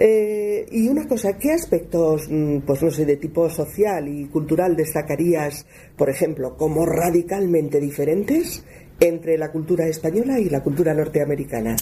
Eh, 0.01 0.65
y 0.71 0.89
una 0.89 1.09
cosa, 1.09 1.37
¿qué 1.37 1.51
aspectos, 1.51 2.29
mm, 2.31 2.59
pues 2.61 2.81
no 2.85 2.91
sé, 2.91 3.05
de 3.05 3.17
tipo 3.17 3.51
social 3.51 4.07
y 4.07 4.27
cultural 4.27 4.77
destacarías, 4.77 5.67
por 5.97 6.09
ejemplo, 6.09 6.57
como 6.57 6.87
radicalmente 6.87 7.81
diferentes 7.81 8.63
entre 9.01 9.37
la 9.37 9.51
cultura 9.51 9.89
española 9.89 10.39
y 10.39 10.49
la 10.49 10.63
cultura 10.63 10.95
norteamericana? 10.95 11.75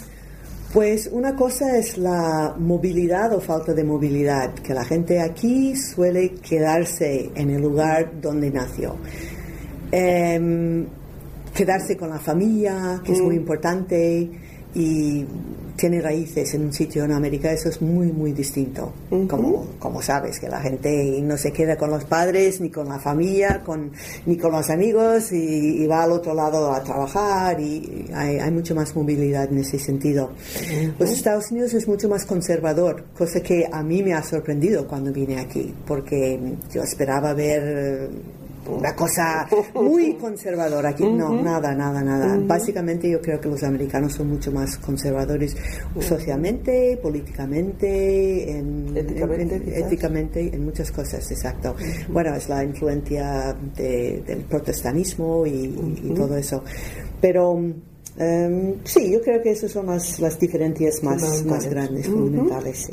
Pues 0.73 1.11
una 1.13 1.37
cosa 1.37 1.77
es 1.77 1.99
la 1.99 2.55
movilidad 2.59 3.35
o 3.35 3.41
falta 3.41 3.75
de 3.75 3.85
movilidad, 3.85 4.55
que 4.55 4.73
la 4.73 4.85
gente 4.85 5.21
aquí 5.21 5.77
suele 5.77 6.31
quedarse 6.37 7.31
en 7.35 7.51
el 7.51 7.61
lugar 7.61 8.19
donde 8.19 8.51
nació. 8.51 8.97
Em, 9.93 10.87
quedarse 11.55 11.99
con 11.99 12.09
la 12.09 12.19
familia, 12.19 13.03
que 13.05 13.13
es 13.13 13.21
muy 13.21 13.37
mm. 13.37 13.39
importante, 13.41 14.31
y 14.75 15.25
tiene 15.77 16.01
raíces 16.01 16.55
en 16.55 16.65
un 16.67 16.73
sitio 16.73 17.05
en 17.05 17.13
América, 17.13 17.53
eso 17.53 17.69
es 17.69 17.81
muy, 17.81 18.13
muy 18.13 18.33
distinto. 18.33 18.93
como, 19.29 19.67
como 19.79 20.03
sabes, 20.03 20.41
que 20.41 20.49
la 20.49 20.61
gente 20.61 21.21
no 21.23 21.37
se 21.37 21.53
queda 21.53 21.77
con 21.77 21.91
los 21.91 22.05
padres, 22.05 22.61
ni 22.61 22.71
con 22.71 22.89
la 22.89 22.99
familia, 22.99 23.63
con, 23.65 23.93
ni 24.27 24.37
con 24.37 24.53
los 24.53 24.71
amigos, 24.71 25.33
y, 25.33 25.87
va 25.87 26.03
al 26.03 26.13
otro 26.13 26.35
lado 26.35 26.73
a 26.73 26.83
trabajar, 26.83 27.61
y 27.61 28.07
hay, 28.15 28.39
hay 28.39 28.51
mucha 28.51 28.75
más 28.75 28.95
movilidad 28.97 29.51
en 29.51 29.59
ese 29.59 29.79
sentido. 29.79 30.31
Los 30.99 31.11
Estados 31.11 31.51
Unidos 31.51 31.75
es 31.75 31.87
mucho 31.87 32.09
más 32.09 32.25
conservador, 32.25 33.05
cosa 33.17 33.41
que 33.41 33.69
a 33.71 33.83
mí 33.83 34.03
me 34.03 34.15
ha 34.15 34.23
sorprendido 34.23 34.87
cuando 34.87 35.13
vine 35.13 35.39
aquí, 35.39 35.75
porque 35.87 36.41
yo 36.73 36.83
esperaba 36.83 37.35
ver 37.35 38.11
una 38.69 38.95
cosa 38.95 39.47
muy 39.75 40.15
conservadora 40.15 40.91
aquí. 40.91 41.05
No, 41.05 41.43
nada, 41.43 41.75
nada, 41.75 42.03
nada. 42.03 42.39
Básicamente 42.41 43.11
yo 43.11 43.21
creo 43.21 43.41
que 43.41 43.49
los 43.49 43.63
americanos 43.63 44.15
son 44.15 44.29
mucho 44.29 44.51
más 44.53 44.77
conservadores 44.79 45.57
socialmente, 46.01 46.99
políticamente, 47.03 48.51
en, 48.51 48.97
éticamente, 48.97 50.55
en 50.55 50.65
muchas 50.65 50.91
cosas, 50.91 51.31
exacto. 51.31 51.75
Bueno, 52.09 52.35
es 52.35 52.49
la 52.49 52.65
influencia 52.65 53.57
del 53.77 54.45
protestanismo 54.49 55.47
y, 55.47 55.75
todo 56.17 56.37
eso. 56.37 56.63
Pero 57.21 57.59
em, 58.17 58.75
sí, 58.85 59.13
yo 59.13 59.21
creo 59.21 59.43
que 59.43 59.51
esas 59.51 59.71
son 59.71 59.87
las, 59.87 60.19
las 60.19 60.39
diferencias 60.39 61.03
más, 61.03 61.45
más 61.45 61.67
grandes, 61.69 62.07
fundamentales. 62.07 62.91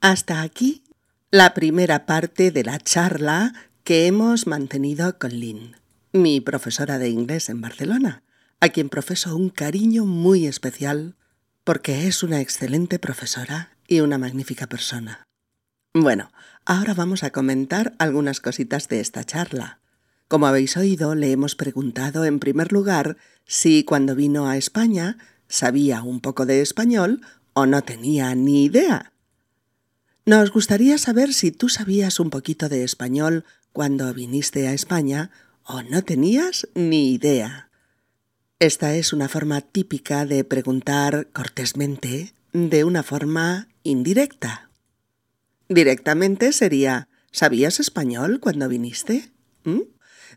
Hasta 0.00 0.42
aquí 0.42 0.81
la 1.32 1.54
primera 1.54 2.04
parte 2.04 2.50
de 2.50 2.62
la 2.62 2.78
charla 2.78 3.54
que 3.84 4.06
hemos 4.06 4.46
mantenido 4.46 5.18
con 5.18 5.30
Lynn, 5.30 5.76
mi 6.12 6.42
profesora 6.42 6.98
de 6.98 7.08
inglés 7.08 7.48
en 7.48 7.62
Barcelona, 7.62 8.22
a 8.60 8.68
quien 8.68 8.90
profeso 8.90 9.34
un 9.34 9.48
cariño 9.48 10.04
muy 10.04 10.46
especial 10.46 11.16
porque 11.64 12.06
es 12.06 12.22
una 12.22 12.42
excelente 12.42 12.98
profesora 12.98 13.78
y 13.88 14.00
una 14.00 14.18
magnífica 14.18 14.66
persona. 14.66 15.26
Bueno, 15.94 16.30
ahora 16.66 16.92
vamos 16.92 17.22
a 17.22 17.30
comentar 17.30 17.94
algunas 17.98 18.40
cositas 18.40 18.88
de 18.88 19.00
esta 19.00 19.24
charla. 19.24 19.80
Como 20.28 20.46
habéis 20.46 20.76
oído, 20.76 21.14
le 21.14 21.32
hemos 21.32 21.54
preguntado 21.54 22.26
en 22.26 22.40
primer 22.40 22.72
lugar 22.72 23.16
si 23.46 23.84
cuando 23.84 24.14
vino 24.14 24.50
a 24.50 24.58
España 24.58 25.16
sabía 25.48 26.02
un 26.02 26.20
poco 26.20 26.44
de 26.44 26.60
español 26.60 27.22
o 27.54 27.64
no 27.64 27.80
tenía 27.80 28.34
ni 28.34 28.64
idea. 28.64 29.11
Nos 30.24 30.52
gustaría 30.52 30.98
saber 30.98 31.34
si 31.34 31.50
tú 31.50 31.68
sabías 31.68 32.20
un 32.20 32.30
poquito 32.30 32.68
de 32.68 32.84
español 32.84 33.44
cuando 33.72 34.14
viniste 34.14 34.68
a 34.68 34.72
España 34.72 35.30
o 35.64 35.82
no 35.82 36.02
tenías 36.02 36.68
ni 36.74 37.12
idea. 37.12 37.70
Esta 38.60 38.94
es 38.94 39.12
una 39.12 39.28
forma 39.28 39.60
típica 39.60 40.24
de 40.24 40.44
preguntar 40.44 41.26
cortésmente 41.32 42.34
de 42.52 42.84
una 42.84 43.02
forma 43.02 43.66
indirecta. 43.82 44.70
Directamente 45.68 46.52
sería 46.52 47.08
¿Sabías 47.32 47.80
español 47.80 48.40
cuando 48.40 48.68
viniste? 48.68 49.32
¿Mm? 49.64 49.80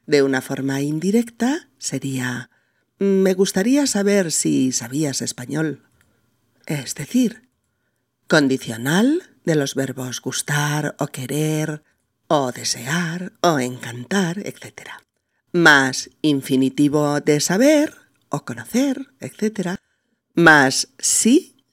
De 0.07 0.23
una 0.23 0.41
forma 0.41 0.81
indirecta 0.81 1.69
sería 1.77 2.49
Me 2.97 3.33
gustaría 3.33 3.85
saber 3.85 4.31
si 4.31 4.71
sabías 4.71 5.21
español. 5.21 5.83
Es 6.65 6.95
decir, 6.95 7.49
condicional 8.27 9.34
de 9.45 9.55
los 9.55 9.75
verbos 9.75 10.21
gustar 10.21 10.95
o 10.99 11.07
querer 11.07 11.83
o 12.27 12.51
desear 12.51 13.33
o 13.41 13.59
encantar, 13.59 14.39
etc. 14.39 14.89
Más 15.51 16.09
infinitivo 16.21 17.21
de 17.21 17.39
saber 17.39 17.95
o 18.29 18.43
conocer, 18.43 19.07
etc. 19.19 19.77
Más 20.33 20.89
sí, 20.97 21.63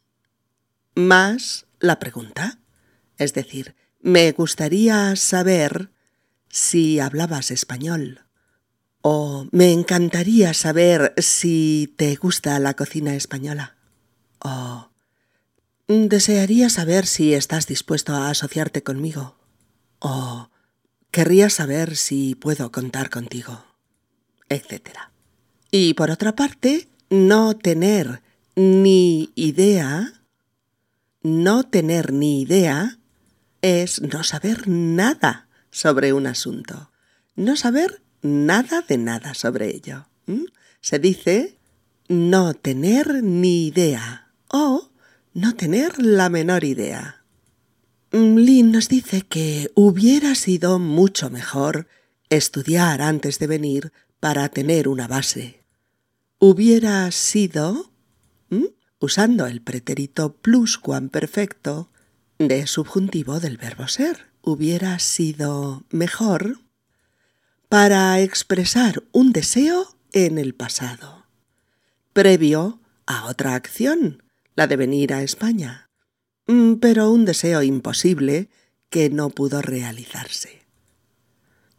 más 0.94 1.66
la 1.80 1.98
pregunta. 1.98 2.58
Es 3.16 3.34
decir, 3.34 3.74
me 4.00 4.32
gustaría 4.32 5.16
saber 5.16 5.90
si 6.48 7.00
hablabas 7.00 7.50
español. 7.50 8.20
O 9.00 9.48
me 9.50 9.72
encantaría 9.72 10.54
saber 10.54 11.14
si 11.16 11.92
te 11.96 12.14
gusta 12.14 12.58
la 12.60 12.74
cocina 12.74 13.16
española. 13.16 13.76
O 14.38 14.91
Desearía 15.88 16.70
saber 16.70 17.06
si 17.06 17.34
estás 17.34 17.66
dispuesto 17.66 18.14
a 18.14 18.30
asociarte 18.30 18.82
conmigo. 18.82 19.36
O 19.98 20.48
querría 21.10 21.50
saber 21.50 21.96
si 21.96 22.34
puedo 22.34 22.72
contar 22.72 23.10
contigo. 23.10 23.64
Etcétera. 24.48 25.12
Y 25.70 25.94
por 25.94 26.10
otra 26.10 26.34
parte, 26.34 26.88
no 27.10 27.56
tener 27.56 28.22
ni 28.54 29.32
idea, 29.34 30.22
no 31.22 31.64
tener 31.64 32.12
ni 32.12 32.42
idea 32.42 32.98
es 33.62 34.02
no 34.02 34.24
saber 34.24 34.68
nada 34.68 35.48
sobre 35.70 36.12
un 36.12 36.26
asunto, 36.26 36.90
no 37.36 37.56
saber 37.56 38.02
nada 38.20 38.82
de 38.82 38.98
nada 38.98 39.34
sobre 39.34 39.74
ello. 39.74 40.06
Se 40.80 40.98
dice 40.98 41.58
no 42.08 42.54
tener 42.54 43.22
ni 43.22 43.66
idea 43.66 44.32
o 44.48 44.90
no 45.34 45.54
tener 45.54 46.02
la 46.02 46.28
menor 46.28 46.64
idea. 46.64 47.24
Lynn 48.10 48.72
nos 48.72 48.88
dice 48.88 49.22
que 49.22 49.70
hubiera 49.74 50.34
sido 50.34 50.78
mucho 50.78 51.30
mejor 51.30 51.88
estudiar 52.28 53.00
antes 53.00 53.38
de 53.38 53.46
venir 53.46 53.92
para 54.20 54.48
tener 54.48 54.88
una 54.88 55.08
base. 55.08 55.64
Hubiera 56.38 57.10
sido... 57.10 57.90
usando 58.98 59.46
el 59.46 59.60
pretérito 59.62 60.34
pluscuamperfecto 60.36 61.90
de 62.38 62.66
subjuntivo 62.66 63.40
del 63.40 63.56
verbo 63.56 63.88
ser. 63.88 64.26
Hubiera 64.42 64.98
sido 64.98 65.84
mejor 65.90 66.60
para 67.68 68.20
expresar 68.20 69.02
un 69.12 69.32
deseo 69.32 69.96
en 70.12 70.38
el 70.38 70.54
pasado, 70.54 71.26
previo 72.12 72.80
a 73.06 73.24
otra 73.26 73.54
acción, 73.54 74.21
la 74.54 74.66
de 74.66 74.76
venir 74.76 75.12
a 75.12 75.22
España, 75.22 75.90
mm, 76.46 76.74
pero 76.74 77.10
un 77.10 77.24
deseo 77.24 77.62
imposible 77.62 78.48
que 78.90 79.10
no 79.10 79.30
pudo 79.30 79.62
realizarse. 79.62 80.62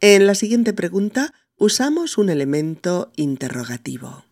En 0.00 0.26
la 0.26 0.34
siguiente 0.34 0.72
pregunta 0.72 1.32
usamos 1.56 2.18
un 2.18 2.28
elemento 2.28 3.12
interrogativo. 3.16 4.24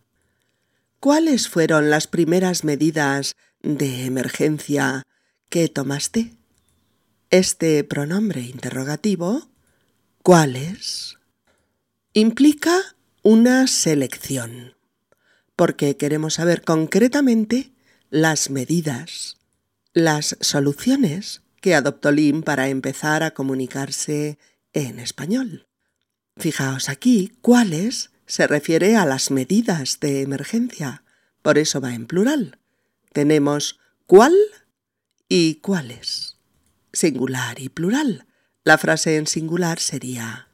¿Cuáles 0.99 1.49
fueron 1.49 1.89
las 1.89 2.07
primeras 2.07 2.63
medidas 2.63 3.35
de 3.61 4.05
emergencia 4.05 5.03
que 5.49 5.67
tomaste? 5.67 6.33
Este 7.29 7.83
pronombre 7.83 8.41
interrogativo, 8.41 9.49
¿cuáles? 10.21 11.17
implica 12.13 12.79
una 13.23 13.65
selección, 13.65 14.75
porque 15.55 15.97
queremos 15.97 16.35
saber 16.35 16.61
concretamente 16.61 17.72
las 18.13 18.51
medidas, 18.51 19.37
las 19.93 20.37
soluciones 20.39 21.41
que 21.61 21.73
adoptó 21.73 22.11
Lim 22.11 22.43
para 22.43 22.69
empezar 22.69 23.23
a 23.23 23.31
comunicarse 23.31 24.37
en 24.71 24.99
español. 24.99 25.65
Fijaos 26.37 26.89
aquí, 26.89 27.31
¿cuáles? 27.41 28.11
se 28.27 28.45
refiere 28.45 28.97
a 28.97 29.07
las 29.07 29.31
medidas 29.31 29.99
de 29.99 30.21
emergencia, 30.21 31.03
por 31.41 31.57
eso 31.57 31.81
va 31.81 31.95
en 31.95 32.05
plural. 32.05 32.59
Tenemos 33.13 33.79
cuál 34.05 34.35
y 35.27 35.55
cuáles. 35.55 36.37
Singular 36.91 37.59
y 37.59 37.69
plural. 37.69 38.27
La 38.63 38.77
frase 38.77 39.17
en 39.17 39.25
singular 39.25 39.79
sería 39.79 40.49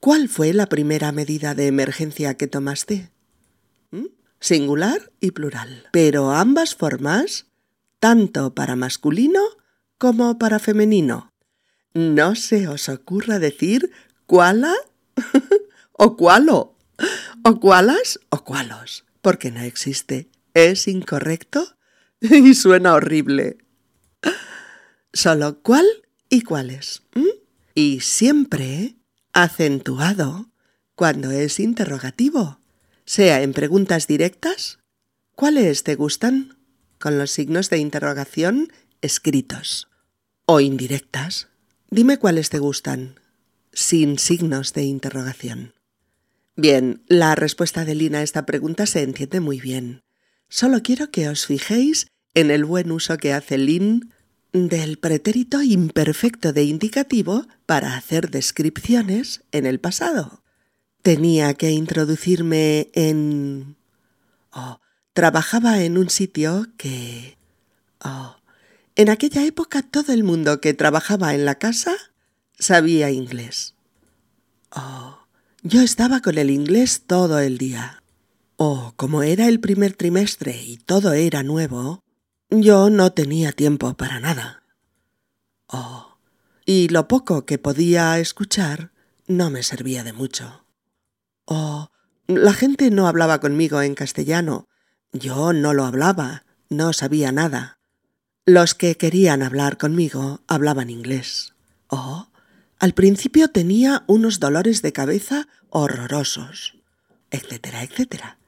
¿Cuál 0.00 0.28
fue 0.28 0.52
la 0.52 0.66
primera 0.66 1.12
medida 1.12 1.54
de 1.54 1.66
emergencia 1.66 2.34
que 2.34 2.46
tomaste? 2.46 3.10
Singular 4.40 5.12
y 5.20 5.32
plural. 5.32 5.88
Pero 5.92 6.32
ambas 6.32 6.74
formas, 6.74 7.46
tanto 7.98 8.54
para 8.54 8.74
masculino 8.74 9.40
como 9.98 10.38
para 10.38 10.58
femenino. 10.58 11.30
No 11.92 12.34
se 12.34 12.68
os 12.68 12.88
ocurra 12.88 13.38
decir 13.38 13.90
cuala 14.26 14.74
o 15.92 16.16
cualo, 16.16 16.76
o 17.44 17.60
cualas 17.60 18.20
o 18.30 18.44
cualos, 18.44 19.04
porque 19.20 19.50
no 19.50 19.60
existe. 19.60 20.30
Es 20.54 20.88
incorrecto 20.88 21.76
y 22.20 22.54
suena 22.54 22.94
horrible. 22.94 23.58
Solo 25.12 25.60
cuál 25.62 25.86
y 26.28 26.42
cuáles. 26.42 27.02
Y 27.74 28.00
siempre 28.00 28.96
acentuado 29.32 30.50
cuando 30.94 31.30
es 31.30 31.60
interrogativo, 31.60 32.59
sea 33.10 33.42
en 33.42 33.54
preguntas 33.54 34.06
directas, 34.06 34.78
¿cuáles 35.34 35.82
te 35.82 35.96
gustan? 35.96 36.60
con 37.00 37.18
los 37.18 37.32
signos 37.32 37.70
de 37.70 37.78
interrogación 37.78 38.70
escritos, 39.00 39.88
o 40.46 40.60
indirectas, 40.60 41.48
dime 41.90 42.18
cuáles 42.18 42.50
te 42.50 42.60
gustan, 42.60 43.18
sin 43.72 44.18
signos 44.18 44.74
de 44.74 44.84
interrogación. 44.84 45.74
Bien, 46.54 47.02
la 47.08 47.34
respuesta 47.34 47.84
de 47.84 47.96
Lina 47.96 48.18
a 48.18 48.22
esta 48.22 48.46
pregunta 48.46 48.86
se 48.86 49.02
entiende 49.02 49.40
muy 49.40 49.58
bien. 49.60 50.02
Solo 50.48 50.82
quiero 50.82 51.10
que 51.10 51.28
os 51.28 51.46
fijéis 51.46 52.06
en 52.34 52.52
el 52.52 52.64
buen 52.64 52.92
uso 52.92 53.16
que 53.16 53.32
hace 53.32 53.58
Lin 53.58 54.12
del 54.52 54.98
pretérito 54.98 55.62
imperfecto 55.62 56.52
de 56.52 56.62
indicativo 56.62 57.46
para 57.66 57.96
hacer 57.96 58.30
descripciones 58.30 59.42
en 59.50 59.66
el 59.66 59.80
pasado. 59.80 60.44
Tenía 61.02 61.54
que 61.54 61.70
introducirme 61.70 62.90
en... 62.94 63.76
Oh, 64.52 64.80
trabajaba 65.12 65.82
en 65.82 65.96
un 65.96 66.10
sitio 66.10 66.66
que... 66.76 67.38
Oh, 68.04 68.36
en 68.96 69.08
aquella 69.08 69.44
época 69.44 69.82
todo 69.82 70.12
el 70.12 70.24
mundo 70.24 70.60
que 70.60 70.74
trabajaba 70.74 71.34
en 71.34 71.44
la 71.44 71.56
casa 71.56 71.96
sabía 72.58 73.10
inglés. 73.10 73.74
Oh, 74.70 75.18
yo 75.62 75.80
estaba 75.80 76.20
con 76.20 76.38
el 76.38 76.50
inglés 76.50 77.04
todo 77.06 77.38
el 77.38 77.56
día. 77.56 78.02
Oh, 78.56 78.92
como 78.96 79.22
era 79.22 79.48
el 79.48 79.58
primer 79.60 79.94
trimestre 79.94 80.62
y 80.62 80.76
todo 80.76 81.14
era 81.14 81.42
nuevo, 81.42 82.02
yo 82.50 82.90
no 82.90 83.12
tenía 83.12 83.52
tiempo 83.52 83.94
para 83.94 84.20
nada. 84.20 84.62
Oh, 85.66 86.18
y 86.66 86.88
lo 86.88 87.08
poco 87.08 87.46
que 87.46 87.58
podía 87.58 88.18
escuchar 88.18 88.92
no 89.26 89.48
me 89.48 89.62
servía 89.62 90.04
de 90.04 90.12
mucho. 90.12 90.64
Oh, 91.52 91.90
la 92.28 92.52
gente 92.52 92.92
no 92.92 93.08
hablaba 93.08 93.40
conmigo 93.40 93.82
en 93.82 93.96
castellano. 93.96 94.68
Yo 95.12 95.52
no 95.52 95.74
lo 95.74 95.84
hablaba, 95.84 96.44
no 96.68 96.92
sabía 96.92 97.32
nada. 97.32 97.80
Los 98.46 98.76
que 98.76 98.96
querían 98.96 99.42
hablar 99.42 99.76
conmigo 99.76 100.42
hablaban 100.46 100.90
inglés. 100.90 101.54
Oh, 101.88 102.28
al 102.78 102.94
principio 102.94 103.48
tenía 103.48 104.04
unos 104.06 104.38
dolores 104.38 104.80
de 104.80 104.92
cabeza 104.92 105.48
horrorosos, 105.70 106.76
etcétera, 107.32 107.82
etcétera. 107.82 108.38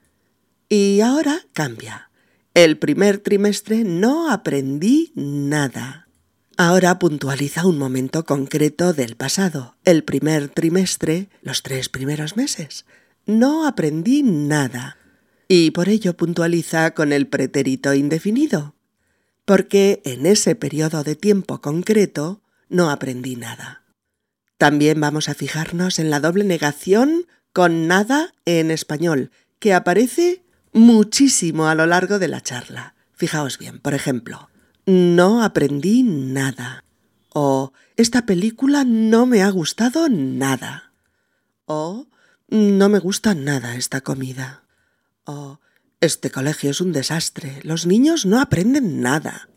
Y 0.68 1.00
ahora 1.00 1.40
cambia. 1.52 2.08
El 2.54 2.78
primer 2.78 3.18
trimestre 3.18 3.82
no 3.82 4.30
aprendí 4.30 5.10
nada. 5.16 6.06
Ahora 6.58 6.98
puntualiza 6.98 7.66
un 7.66 7.78
momento 7.78 8.24
concreto 8.24 8.92
del 8.92 9.16
pasado, 9.16 9.76
el 9.84 10.04
primer 10.04 10.48
trimestre, 10.48 11.28
los 11.40 11.62
tres 11.62 11.88
primeros 11.88 12.36
meses. 12.36 12.84
No 13.24 13.66
aprendí 13.66 14.22
nada. 14.22 14.98
Y 15.48 15.70
por 15.70 15.88
ello 15.88 16.14
puntualiza 16.16 16.92
con 16.92 17.12
el 17.12 17.26
pretérito 17.26 17.94
indefinido, 17.94 18.74
porque 19.44 20.02
en 20.04 20.26
ese 20.26 20.54
periodo 20.54 21.04
de 21.04 21.16
tiempo 21.16 21.60
concreto 21.60 22.42
no 22.68 22.90
aprendí 22.90 23.36
nada. 23.36 23.82
También 24.58 25.00
vamos 25.00 25.28
a 25.28 25.34
fijarnos 25.34 25.98
en 25.98 26.10
la 26.10 26.20
doble 26.20 26.44
negación 26.44 27.26
con 27.52 27.86
nada 27.86 28.34
en 28.44 28.70
español, 28.70 29.30
que 29.58 29.74
aparece 29.74 30.44
muchísimo 30.72 31.68
a 31.68 31.74
lo 31.74 31.86
largo 31.86 32.18
de 32.18 32.28
la 32.28 32.40
charla. 32.40 32.94
Fijaos 33.14 33.58
bien, 33.58 33.78
por 33.78 33.94
ejemplo, 33.94 34.48
no 34.86 35.42
aprendí 35.42 36.02
nada. 36.02 36.84
O 37.30 37.72
esta 37.96 38.26
película 38.26 38.84
no 38.84 39.26
me 39.26 39.42
ha 39.42 39.50
gustado 39.50 40.08
nada. 40.08 40.92
O 41.66 42.06
no 42.48 42.88
me 42.88 42.98
gusta 42.98 43.34
nada 43.34 43.76
esta 43.76 44.00
comida. 44.00 44.64
O 45.24 45.60
este 46.00 46.30
colegio 46.30 46.70
es 46.70 46.80
un 46.80 46.92
desastre. 46.92 47.60
Los 47.62 47.86
niños 47.86 48.26
no 48.26 48.40
aprenden 48.40 49.00
nada. 49.00 49.48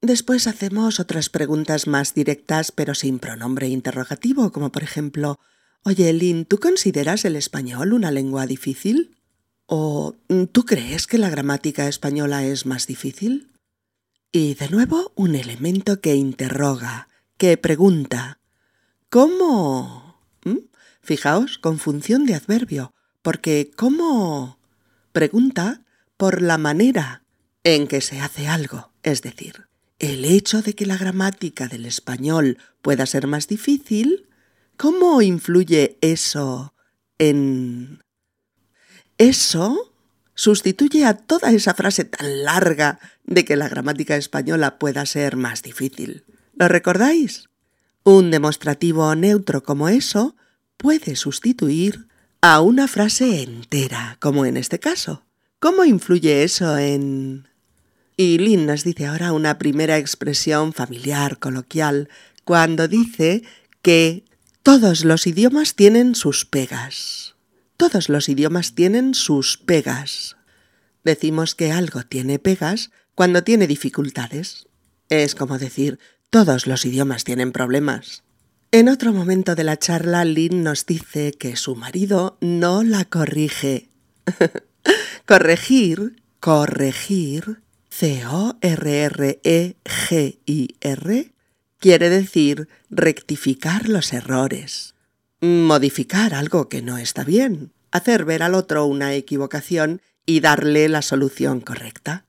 Después 0.00 0.46
hacemos 0.46 1.00
otras 1.00 1.28
preguntas 1.28 1.86
más 1.86 2.14
directas 2.14 2.72
pero 2.72 2.94
sin 2.94 3.18
pronombre 3.18 3.68
interrogativo, 3.68 4.50
como 4.50 4.72
por 4.72 4.82
ejemplo, 4.82 5.38
Oye, 5.84 6.12
Lynn, 6.12 6.44
¿tú 6.44 6.58
consideras 6.58 7.24
el 7.24 7.34
español 7.34 7.92
una 7.92 8.12
lengua 8.12 8.46
difícil? 8.46 9.16
¿O 9.66 10.14
tú 10.52 10.64
crees 10.64 11.08
que 11.08 11.18
la 11.18 11.28
gramática 11.28 11.88
española 11.88 12.44
es 12.44 12.66
más 12.66 12.86
difícil? 12.86 13.48
Y 14.34 14.54
de 14.54 14.70
nuevo 14.70 15.12
un 15.14 15.34
elemento 15.34 16.00
que 16.00 16.14
interroga, 16.14 17.08
que 17.36 17.58
pregunta. 17.58 18.38
¿Cómo? 19.10 20.22
Fijaos, 21.02 21.58
con 21.58 21.78
función 21.78 22.24
de 22.24 22.34
adverbio, 22.34 22.94
porque 23.20 23.70
¿cómo? 23.76 24.58
pregunta 25.12 25.82
por 26.16 26.40
la 26.40 26.56
manera 26.56 27.24
en 27.62 27.86
que 27.86 28.00
se 28.00 28.20
hace 28.20 28.48
algo, 28.48 28.92
es 29.02 29.20
decir, 29.20 29.66
el 29.98 30.24
hecho 30.24 30.62
de 30.62 30.74
que 30.74 30.86
la 30.86 30.96
gramática 30.96 31.68
del 31.68 31.84
español 31.84 32.56
pueda 32.80 33.04
ser 33.04 33.26
más 33.26 33.48
difícil, 33.48 34.28
¿cómo 34.78 35.20
influye 35.20 35.98
eso 36.00 36.72
en 37.18 38.02
eso 39.18 39.91
sustituye 40.34 41.04
a 41.04 41.14
toda 41.14 41.52
esa 41.52 41.74
frase 41.74 42.04
tan 42.04 42.44
larga 42.44 42.98
de 43.24 43.44
que 43.44 43.56
la 43.56 43.68
gramática 43.68 44.16
española 44.16 44.78
pueda 44.78 45.06
ser 45.06 45.36
más 45.36 45.62
difícil. 45.62 46.24
¿Lo 46.54 46.68
recordáis? 46.68 47.48
Un 48.04 48.30
demostrativo 48.30 49.14
neutro 49.14 49.62
como 49.62 49.88
eso 49.88 50.36
puede 50.76 51.16
sustituir 51.16 52.08
a 52.40 52.60
una 52.60 52.88
frase 52.88 53.42
entera, 53.42 54.16
como 54.20 54.44
en 54.44 54.56
este 54.56 54.80
caso. 54.80 55.24
¿Cómo 55.60 55.84
influye 55.84 56.42
eso 56.42 56.76
en...? 56.76 57.46
Y 58.16 58.38
Lynn 58.38 58.66
nos 58.66 58.84
dice 58.84 59.06
ahora 59.06 59.32
una 59.32 59.58
primera 59.58 59.96
expresión 59.96 60.72
familiar, 60.72 61.38
coloquial, 61.38 62.08
cuando 62.44 62.88
dice 62.88 63.42
que 63.80 64.24
todos 64.62 65.04
los 65.04 65.26
idiomas 65.26 65.74
tienen 65.74 66.14
sus 66.14 66.44
pegas. 66.44 67.31
Todos 67.82 68.08
los 68.08 68.28
idiomas 68.28 68.76
tienen 68.76 69.12
sus 69.12 69.58
pegas. 69.58 70.36
Decimos 71.02 71.56
que 71.56 71.72
algo 71.72 72.04
tiene 72.04 72.38
pegas 72.38 72.92
cuando 73.16 73.42
tiene 73.42 73.66
dificultades. 73.66 74.68
Es 75.08 75.34
como 75.34 75.58
decir, 75.58 75.98
todos 76.30 76.68
los 76.68 76.84
idiomas 76.84 77.24
tienen 77.24 77.50
problemas. 77.50 78.22
En 78.70 78.88
otro 78.88 79.12
momento 79.12 79.56
de 79.56 79.64
la 79.64 79.80
charla, 79.80 80.24
Lynn 80.24 80.62
nos 80.62 80.86
dice 80.86 81.32
que 81.32 81.56
su 81.56 81.74
marido 81.74 82.38
no 82.40 82.84
la 82.84 83.04
corrige. 83.04 83.88
corregir, 85.26 86.22
corregir, 86.38 87.62
C-O-R-R-E-G-I-R, 87.90 88.52
quiere 91.80 92.10
decir 92.10 92.68
rectificar 92.90 93.88
los 93.88 94.12
errores, 94.12 94.94
modificar 95.42 96.34
algo 96.34 96.68
que 96.68 96.82
no 96.82 96.98
está 96.98 97.24
bien, 97.24 97.72
hacer 97.90 98.24
ver 98.24 98.44
al 98.44 98.54
otro 98.54 98.86
una 98.86 99.12
equivocación 99.14 100.00
y 100.24 100.40
darle 100.40 100.88
la 100.88 101.02
solución 101.02 101.60
correcta. 101.60 102.24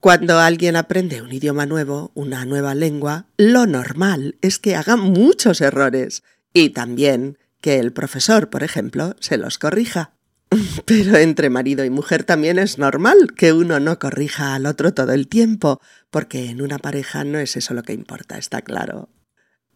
Cuando 0.00 0.38
alguien 0.38 0.74
aprende 0.76 1.20
un 1.20 1.32
idioma 1.32 1.66
nuevo, 1.66 2.12
una 2.14 2.46
nueva 2.46 2.74
lengua, 2.74 3.26
lo 3.36 3.66
normal 3.66 4.36
es 4.40 4.58
que 4.58 4.74
haga 4.74 4.96
muchos 4.96 5.60
errores 5.60 6.22
y 6.54 6.70
también 6.70 7.38
que 7.60 7.78
el 7.78 7.92
profesor, 7.92 8.48
por 8.48 8.62
ejemplo, 8.62 9.16
se 9.20 9.36
los 9.36 9.58
corrija. 9.58 10.12
Pero 10.86 11.16
entre 11.18 11.50
marido 11.50 11.84
y 11.84 11.90
mujer 11.90 12.24
también 12.24 12.58
es 12.58 12.78
normal 12.78 13.34
que 13.36 13.52
uno 13.52 13.80
no 13.80 13.98
corrija 13.98 14.54
al 14.54 14.64
otro 14.64 14.94
todo 14.94 15.12
el 15.12 15.28
tiempo, 15.28 15.80
porque 16.10 16.48
en 16.48 16.62
una 16.62 16.78
pareja 16.78 17.24
no 17.24 17.38
es 17.38 17.56
eso 17.56 17.74
lo 17.74 17.82
que 17.82 17.92
importa, 17.92 18.38
está 18.38 18.62
claro. 18.62 19.10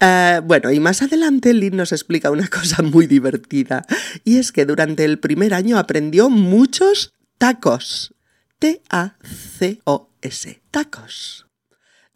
Uh, 0.01 0.41
bueno, 0.41 0.71
y 0.71 0.79
más 0.79 1.03
adelante 1.03 1.53
Lynn 1.53 1.77
nos 1.77 1.91
explica 1.91 2.31
una 2.31 2.47
cosa 2.47 2.81
muy 2.81 3.05
divertida, 3.05 3.85
y 4.23 4.37
es 4.37 4.51
que 4.51 4.65
durante 4.65 5.05
el 5.05 5.19
primer 5.19 5.53
año 5.53 5.77
aprendió 5.77 6.29
muchos 6.29 7.13
tacos. 7.37 8.15
T-A-C-O-S, 8.57 10.61
tacos. 10.71 11.47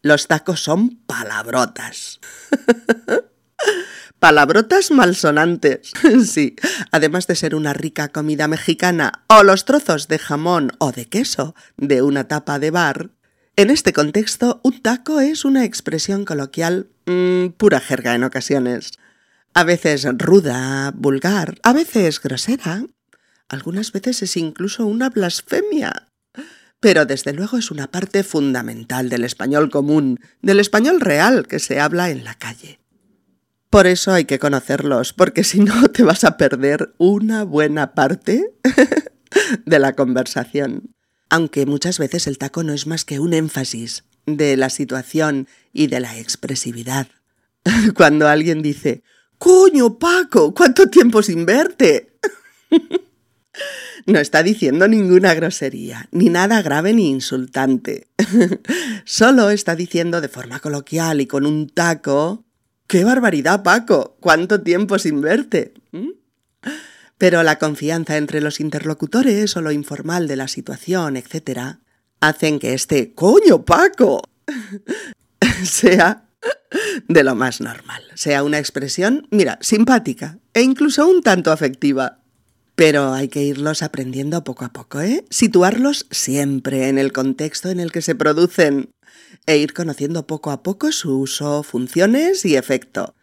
Los 0.02 0.26
tacos 0.26 0.60
son 0.60 0.96
palabrotas. 1.06 2.20
palabrotas 4.18 4.90
malsonantes. 4.90 5.92
sí, 6.26 6.56
además 6.90 7.26
de 7.26 7.36
ser 7.36 7.54
una 7.54 7.72
rica 7.72 8.08
comida 8.08 8.48
mexicana 8.48 9.24
o 9.28 9.42
los 9.42 9.64
trozos 9.64 10.08
de 10.08 10.18
jamón 10.18 10.72
o 10.78 10.92
de 10.92 11.08
queso 11.08 11.54
de 11.76 12.02
una 12.02 12.28
tapa 12.28 12.58
de 12.58 12.70
bar, 12.70 13.10
en 13.56 13.70
este 13.70 13.92
contexto 13.92 14.60
un 14.62 14.82
taco 14.82 15.20
es 15.20 15.44
una 15.44 15.64
expresión 15.64 16.24
coloquial 16.24 16.90
mmm, 17.06 17.48
pura 17.56 17.80
jerga 17.80 18.14
en 18.14 18.24
ocasiones. 18.24 18.92
A 19.54 19.64
veces 19.64 20.06
ruda, 20.18 20.92
vulgar, 20.94 21.58
a 21.62 21.72
veces 21.72 22.20
grosera, 22.20 22.84
algunas 23.48 23.92
veces 23.92 24.22
es 24.22 24.36
incluso 24.36 24.86
una 24.86 25.08
blasfemia. 25.08 26.08
Pero 26.80 27.06
desde 27.06 27.32
luego 27.32 27.56
es 27.56 27.70
una 27.70 27.90
parte 27.90 28.22
fundamental 28.22 29.08
del 29.08 29.24
español 29.24 29.70
común, 29.70 30.20
del 30.42 30.60
español 30.60 31.00
real 31.00 31.46
que 31.46 31.58
se 31.58 31.80
habla 31.80 32.10
en 32.10 32.24
la 32.24 32.34
calle. 32.34 32.80
Por 33.70 33.86
eso 33.86 34.12
hay 34.12 34.26
que 34.26 34.38
conocerlos, 34.38 35.12
porque 35.12 35.42
si 35.42 35.60
no 35.60 35.88
te 35.88 36.02
vas 36.02 36.24
a 36.24 36.36
perder 36.36 36.94
una 36.98 37.44
buena 37.44 37.94
parte 37.94 38.52
de 39.64 39.78
la 39.78 39.94
conversación. 39.94 40.94
Aunque 41.30 41.66
muchas 41.66 41.98
veces 41.98 42.26
el 42.26 42.38
taco 42.38 42.62
no 42.62 42.72
es 42.72 42.86
más 42.86 43.04
que 43.04 43.18
un 43.20 43.32
énfasis 43.32 44.04
de 44.26 44.56
la 44.56 44.70
situación 44.70 45.48
y 45.72 45.86
de 45.86 46.00
la 46.00 46.18
expresividad. 46.18 47.08
Cuando 47.94 48.28
alguien 48.28 48.62
dice, 48.62 49.02
Coño, 49.38 49.98
Paco, 49.98 50.54
¿cuánto 50.54 50.88
tiempo 50.88 51.22
sin 51.22 51.46
verte? 51.46 52.12
No 54.04 54.20
está 54.20 54.44
diciendo 54.44 54.86
ninguna 54.86 55.34
grosería, 55.34 56.08
ni 56.12 56.28
nada 56.28 56.62
grave 56.62 56.92
ni 56.92 57.10
insultante. 57.10 58.06
Solo 59.04 59.50
está 59.50 59.74
diciendo 59.74 60.20
de 60.20 60.28
forma 60.28 60.60
coloquial 60.60 61.20
y 61.20 61.26
con 61.26 61.44
un 61.44 61.68
taco, 61.68 62.44
¡Qué 62.86 63.02
barbaridad, 63.02 63.64
Paco! 63.64 64.16
¿Cuánto 64.20 64.62
tiempo 64.62 64.98
sin 65.00 65.20
verte? 65.20 65.74
¿Mm? 65.90 66.10
Pero 67.18 67.42
la 67.42 67.58
confianza 67.58 68.16
entre 68.16 68.40
los 68.40 68.60
interlocutores 68.60 69.56
o 69.56 69.60
lo 69.60 69.72
informal 69.72 70.28
de 70.28 70.36
la 70.36 70.46
situación, 70.46 71.16
etc., 71.16 71.78
hacen 72.20 72.58
que 72.58 72.74
este 72.74 73.14
coño, 73.14 73.64
Paco, 73.64 74.22
sea 75.64 76.24
de 77.08 77.24
lo 77.24 77.34
más 77.34 77.60
normal, 77.60 78.02
sea 78.14 78.42
una 78.42 78.58
expresión, 78.58 79.26
mira, 79.30 79.58
simpática 79.60 80.38
e 80.54 80.62
incluso 80.62 81.06
un 81.06 81.22
tanto 81.22 81.52
afectiva. 81.52 82.18
Pero 82.74 83.14
hay 83.14 83.28
que 83.28 83.42
irlos 83.42 83.82
aprendiendo 83.82 84.44
poco 84.44 84.66
a 84.66 84.72
poco, 84.72 85.00
¿eh? 85.00 85.24
Situarlos 85.30 86.06
siempre 86.10 86.88
en 86.88 86.98
el 86.98 87.10
contexto 87.10 87.70
en 87.70 87.80
el 87.80 87.90
que 87.90 88.02
se 88.02 88.14
producen 88.14 88.90
e 89.46 89.56
ir 89.56 89.72
conociendo 89.72 90.26
poco 90.26 90.50
a 90.50 90.62
poco 90.62 90.92
su 90.92 91.18
uso, 91.18 91.62
funciones 91.62 92.44
y 92.44 92.56
efecto. 92.56 93.14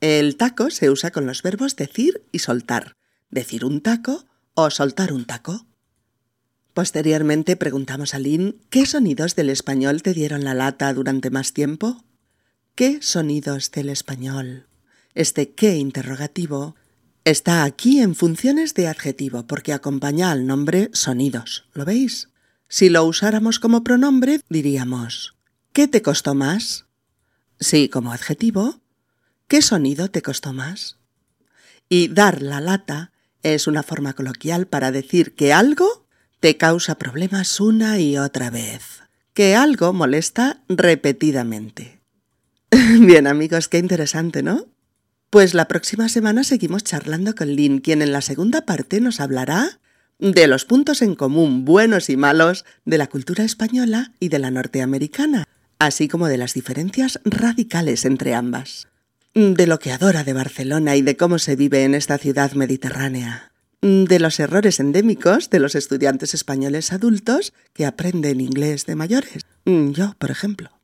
El 0.00 0.36
taco 0.36 0.70
se 0.70 0.90
usa 0.90 1.10
con 1.10 1.26
los 1.26 1.42
verbos 1.42 1.74
decir 1.74 2.22
y 2.32 2.40
soltar, 2.40 2.96
decir 3.30 3.64
un 3.64 3.80
taco 3.80 4.26
o 4.54 4.70
soltar 4.70 5.12
un 5.12 5.24
taco. 5.24 5.67
Posteriormente 6.78 7.56
preguntamos 7.56 8.14
a 8.14 8.20
Lynn 8.20 8.54
qué 8.70 8.86
sonidos 8.86 9.34
del 9.34 9.50
español 9.50 10.00
te 10.00 10.14
dieron 10.14 10.44
la 10.44 10.54
lata 10.54 10.94
durante 10.94 11.28
más 11.28 11.52
tiempo. 11.52 12.04
¿Qué 12.76 13.02
sonidos 13.02 13.72
del 13.72 13.88
español? 13.88 14.68
Este 15.12 15.50
qué 15.50 15.74
interrogativo 15.74 16.76
Está 17.24 17.64
aquí 17.64 18.00
en 18.00 18.14
funciones 18.14 18.74
de 18.74 18.86
adjetivo 18.86 19.44
porque 19.48 19.72
acompaña 19.72 20.30
al 20.30 20.46
nombre 20.46 20.88
sonidos. 20.92 21.66
¿Lo 21.72 21.84
veis? 21.84 22.28
Si 22.68 22.90
lo 22.90 23.04
usáramos 23.06 23.58
como 23.58 23.82
pronombre, 23.82 24.40
diríamos 24.48 25.34
¿Qué 25.72 25.88
te 25.88 26.00
costó 26.00 26.36
más? 26.36 26.84
Sí, 27.58 27.88
como 27.88 28.12
adjetivo. 28.12 28.78
¿Qué 29.48 29.62
sonido 29.62 30.12
te 30.12 30.22
costó 30.22 30.52
más? 30.52 30.96
Y 31.88 32.06
dar 32.06 32.40
la 32.40 32.60
lata 32.60 33.10
es 33.42 33.66
una 33.66 33.82
forma 33.82 34.12
coloquial 34.12 34.68
para 34.68 34.92
decir 34.92 35.34
que 35.34 35.52
algo 35.52 36.06
te 36.40 36.56
causa 36.56 36.96
problemas 36.96 37.60
una 37.60 37.98
y 37.98 38.16
otra 38.16 38.50
vez, 38.50 39.02
que 39.34 39.56
algo 39.56 39.92
molesta 39.92 40.62
repetidamente. 40.68 42.00
Bien 42.70 43.26
amigos, 43.26 43.68
qué 43.68 43.78
interesante, 43.78 44.42
¿no? 44.42 44.66
Pues 45.30 45.52
la 45.54 45.68
próxima 45.68 46.08
semana 46.08 46.44
seguimos 46.44 46.84
charlando 46.84 47.34
con 47.34 47.48
Lynn, 47.48 47.80
quien 47.80 48.02
en 48.02 48.12
la 48.12 48.22
segunda 48.22 48.62
parte 48.62 49.00
nos 49.00 49.20
hablará 49.20 49.80
de 50.18 50.46
los 50.46 50.64
puntos 50.64 51.02
en 51.02 51.14
común 51.14 51.64
buenos 51.64 52.08
y 52.08 52.16
malos 52.16 52.64
de 52.84 52.98
la 52.98 53.08
cultura 53.08 53.44
española 53.44 54.12
y 54.20 54.30
de 54.30 54.38
la 54.38 54.50
norteamericana, 54.50 55.44
así 55.78 56.08
como 56.08 56.28
de 56.28 56.38
las 56.38 56.54
diferencias 56.54 57.20
radicales 57.24 58.04
entre 58.04 58.34
ambas, 58.34 58.88
de 59.34 59.66
lo 59.66 59.78
que 59.78 59.92
adora 59.92 60.24
de 60.24 60.32
Barcelona 60.32 60.96
y 60.96 61.02
de 61.02 61.16
cómo 61.16 61.38
se 61.38 61.56
vive 61.56 61.84
en 61.84 61.94
esta 61.94 62.18
ciudad 62.18 62.52
mediterránea, 62.52 63.52
de 63.82 64.18
los 64.18 64.40
errores 64.40 64.80
endémicos 64.80 65.50
de 65.50 65.60
los 65.60 65.74
estudiantes 65.74 66.34
españoles 66.34 66.92
adultos 66.92 67.52
que 67.72 67.86
aprenden 67.86 68.40
inglés 68.40 68.86
de 68.86 68.96
mayores, 68.96 69.44
yo, 69.64 70.14
por 70.18 70.30
ejemplo 70.30 70.78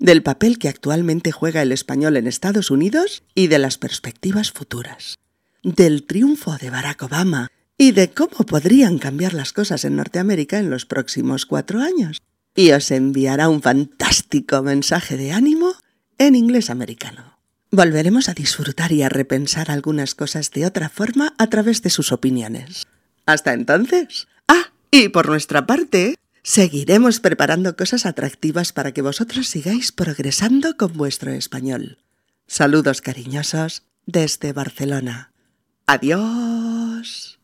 del 0.00 0.22
papel 0.22 0.58
que 0.58 0.68
actualmente 0.68 1.30
juega 1.30 1.62
el 1.62 1.72
español 1.72 2.16
en 2.16 2.26
Estados 2.26 2.70
Unidos 2.70 3.22
y 3.34 3.46
de 3.46 3.58
las 3.58 3.78
perspectivas 3.78 4.50
futuras, 4.50 5.18
del 5.62 6.04
triunfo 6.04 6.56
de 6.56 6.70
Barack 6.70 7.02
Obama 7.02 7.48
y 7.76 7.92
de 7.92 8.10
cómo 8.10 8.46
podrían 8.46 8.98
cambiar 8.98 9.34
las 9.34 9.52
cosas 9.52 9.84
en 9.84 9.96
Norteamérica 9.96 10.58
en 10.58 10.70
los 10.70 10.86
próximos 10.86 11.46
cuatro 11.46 11.80
años. 11.80 12.20
Y 12.56 12.72
os 12.72 12.90
enviará 12.90 13.48
un 13.48 13.62
fantástico 13.62 14.62
mensaje 14.62 15.16
de 15.16 15.32
ánimo 15.32 15.74
en 16.18 16.34
inglés 16.34 16.70
americano. 16.70 17.39
Volveremos 17.70 18.28
a 18.28 18.34
disfrutar 18.34 18.92
y 18.92 19.02
a 19.02 19.08
repensar 19.08 19.70
algunas 19.70 20.14
cosas 20.14 20.50
de 20.50 20.66
otra 20.66 20.88
forma 20.88 21.34
a 21.38 21.46
través 21.48 21.82
de 21.82 21.90
sus 21.90 22.10
opiniones. 22.12 22.86
Hasta 23.26 23.52
entonces. 23.52 24.26
Ah, 24.48 24.72
y 24.90 25.08
por 25.08 25.28
nuestra 25.28 25.66
parte, 25.66 26.16
Seguiremos 26.42 27.20
preparando 27.20 27.76
cosas 27.76 28.06
atractivas 28.06 28.72
para 28.72 28.92
que 28.92 29.02
vosotros 29.02 29.46
sigáis 29.46 29.92
progresando 29.92 30.76
con 30.76 30.94
vuestro 30.94 31.32
español. 31.32 31.98
Saludos 32.46 33.02
cariñosos 33.02 33.82
desde 34.06 34.52
Barcelona. 34.52 35.32
Adiós. 35.86 37.39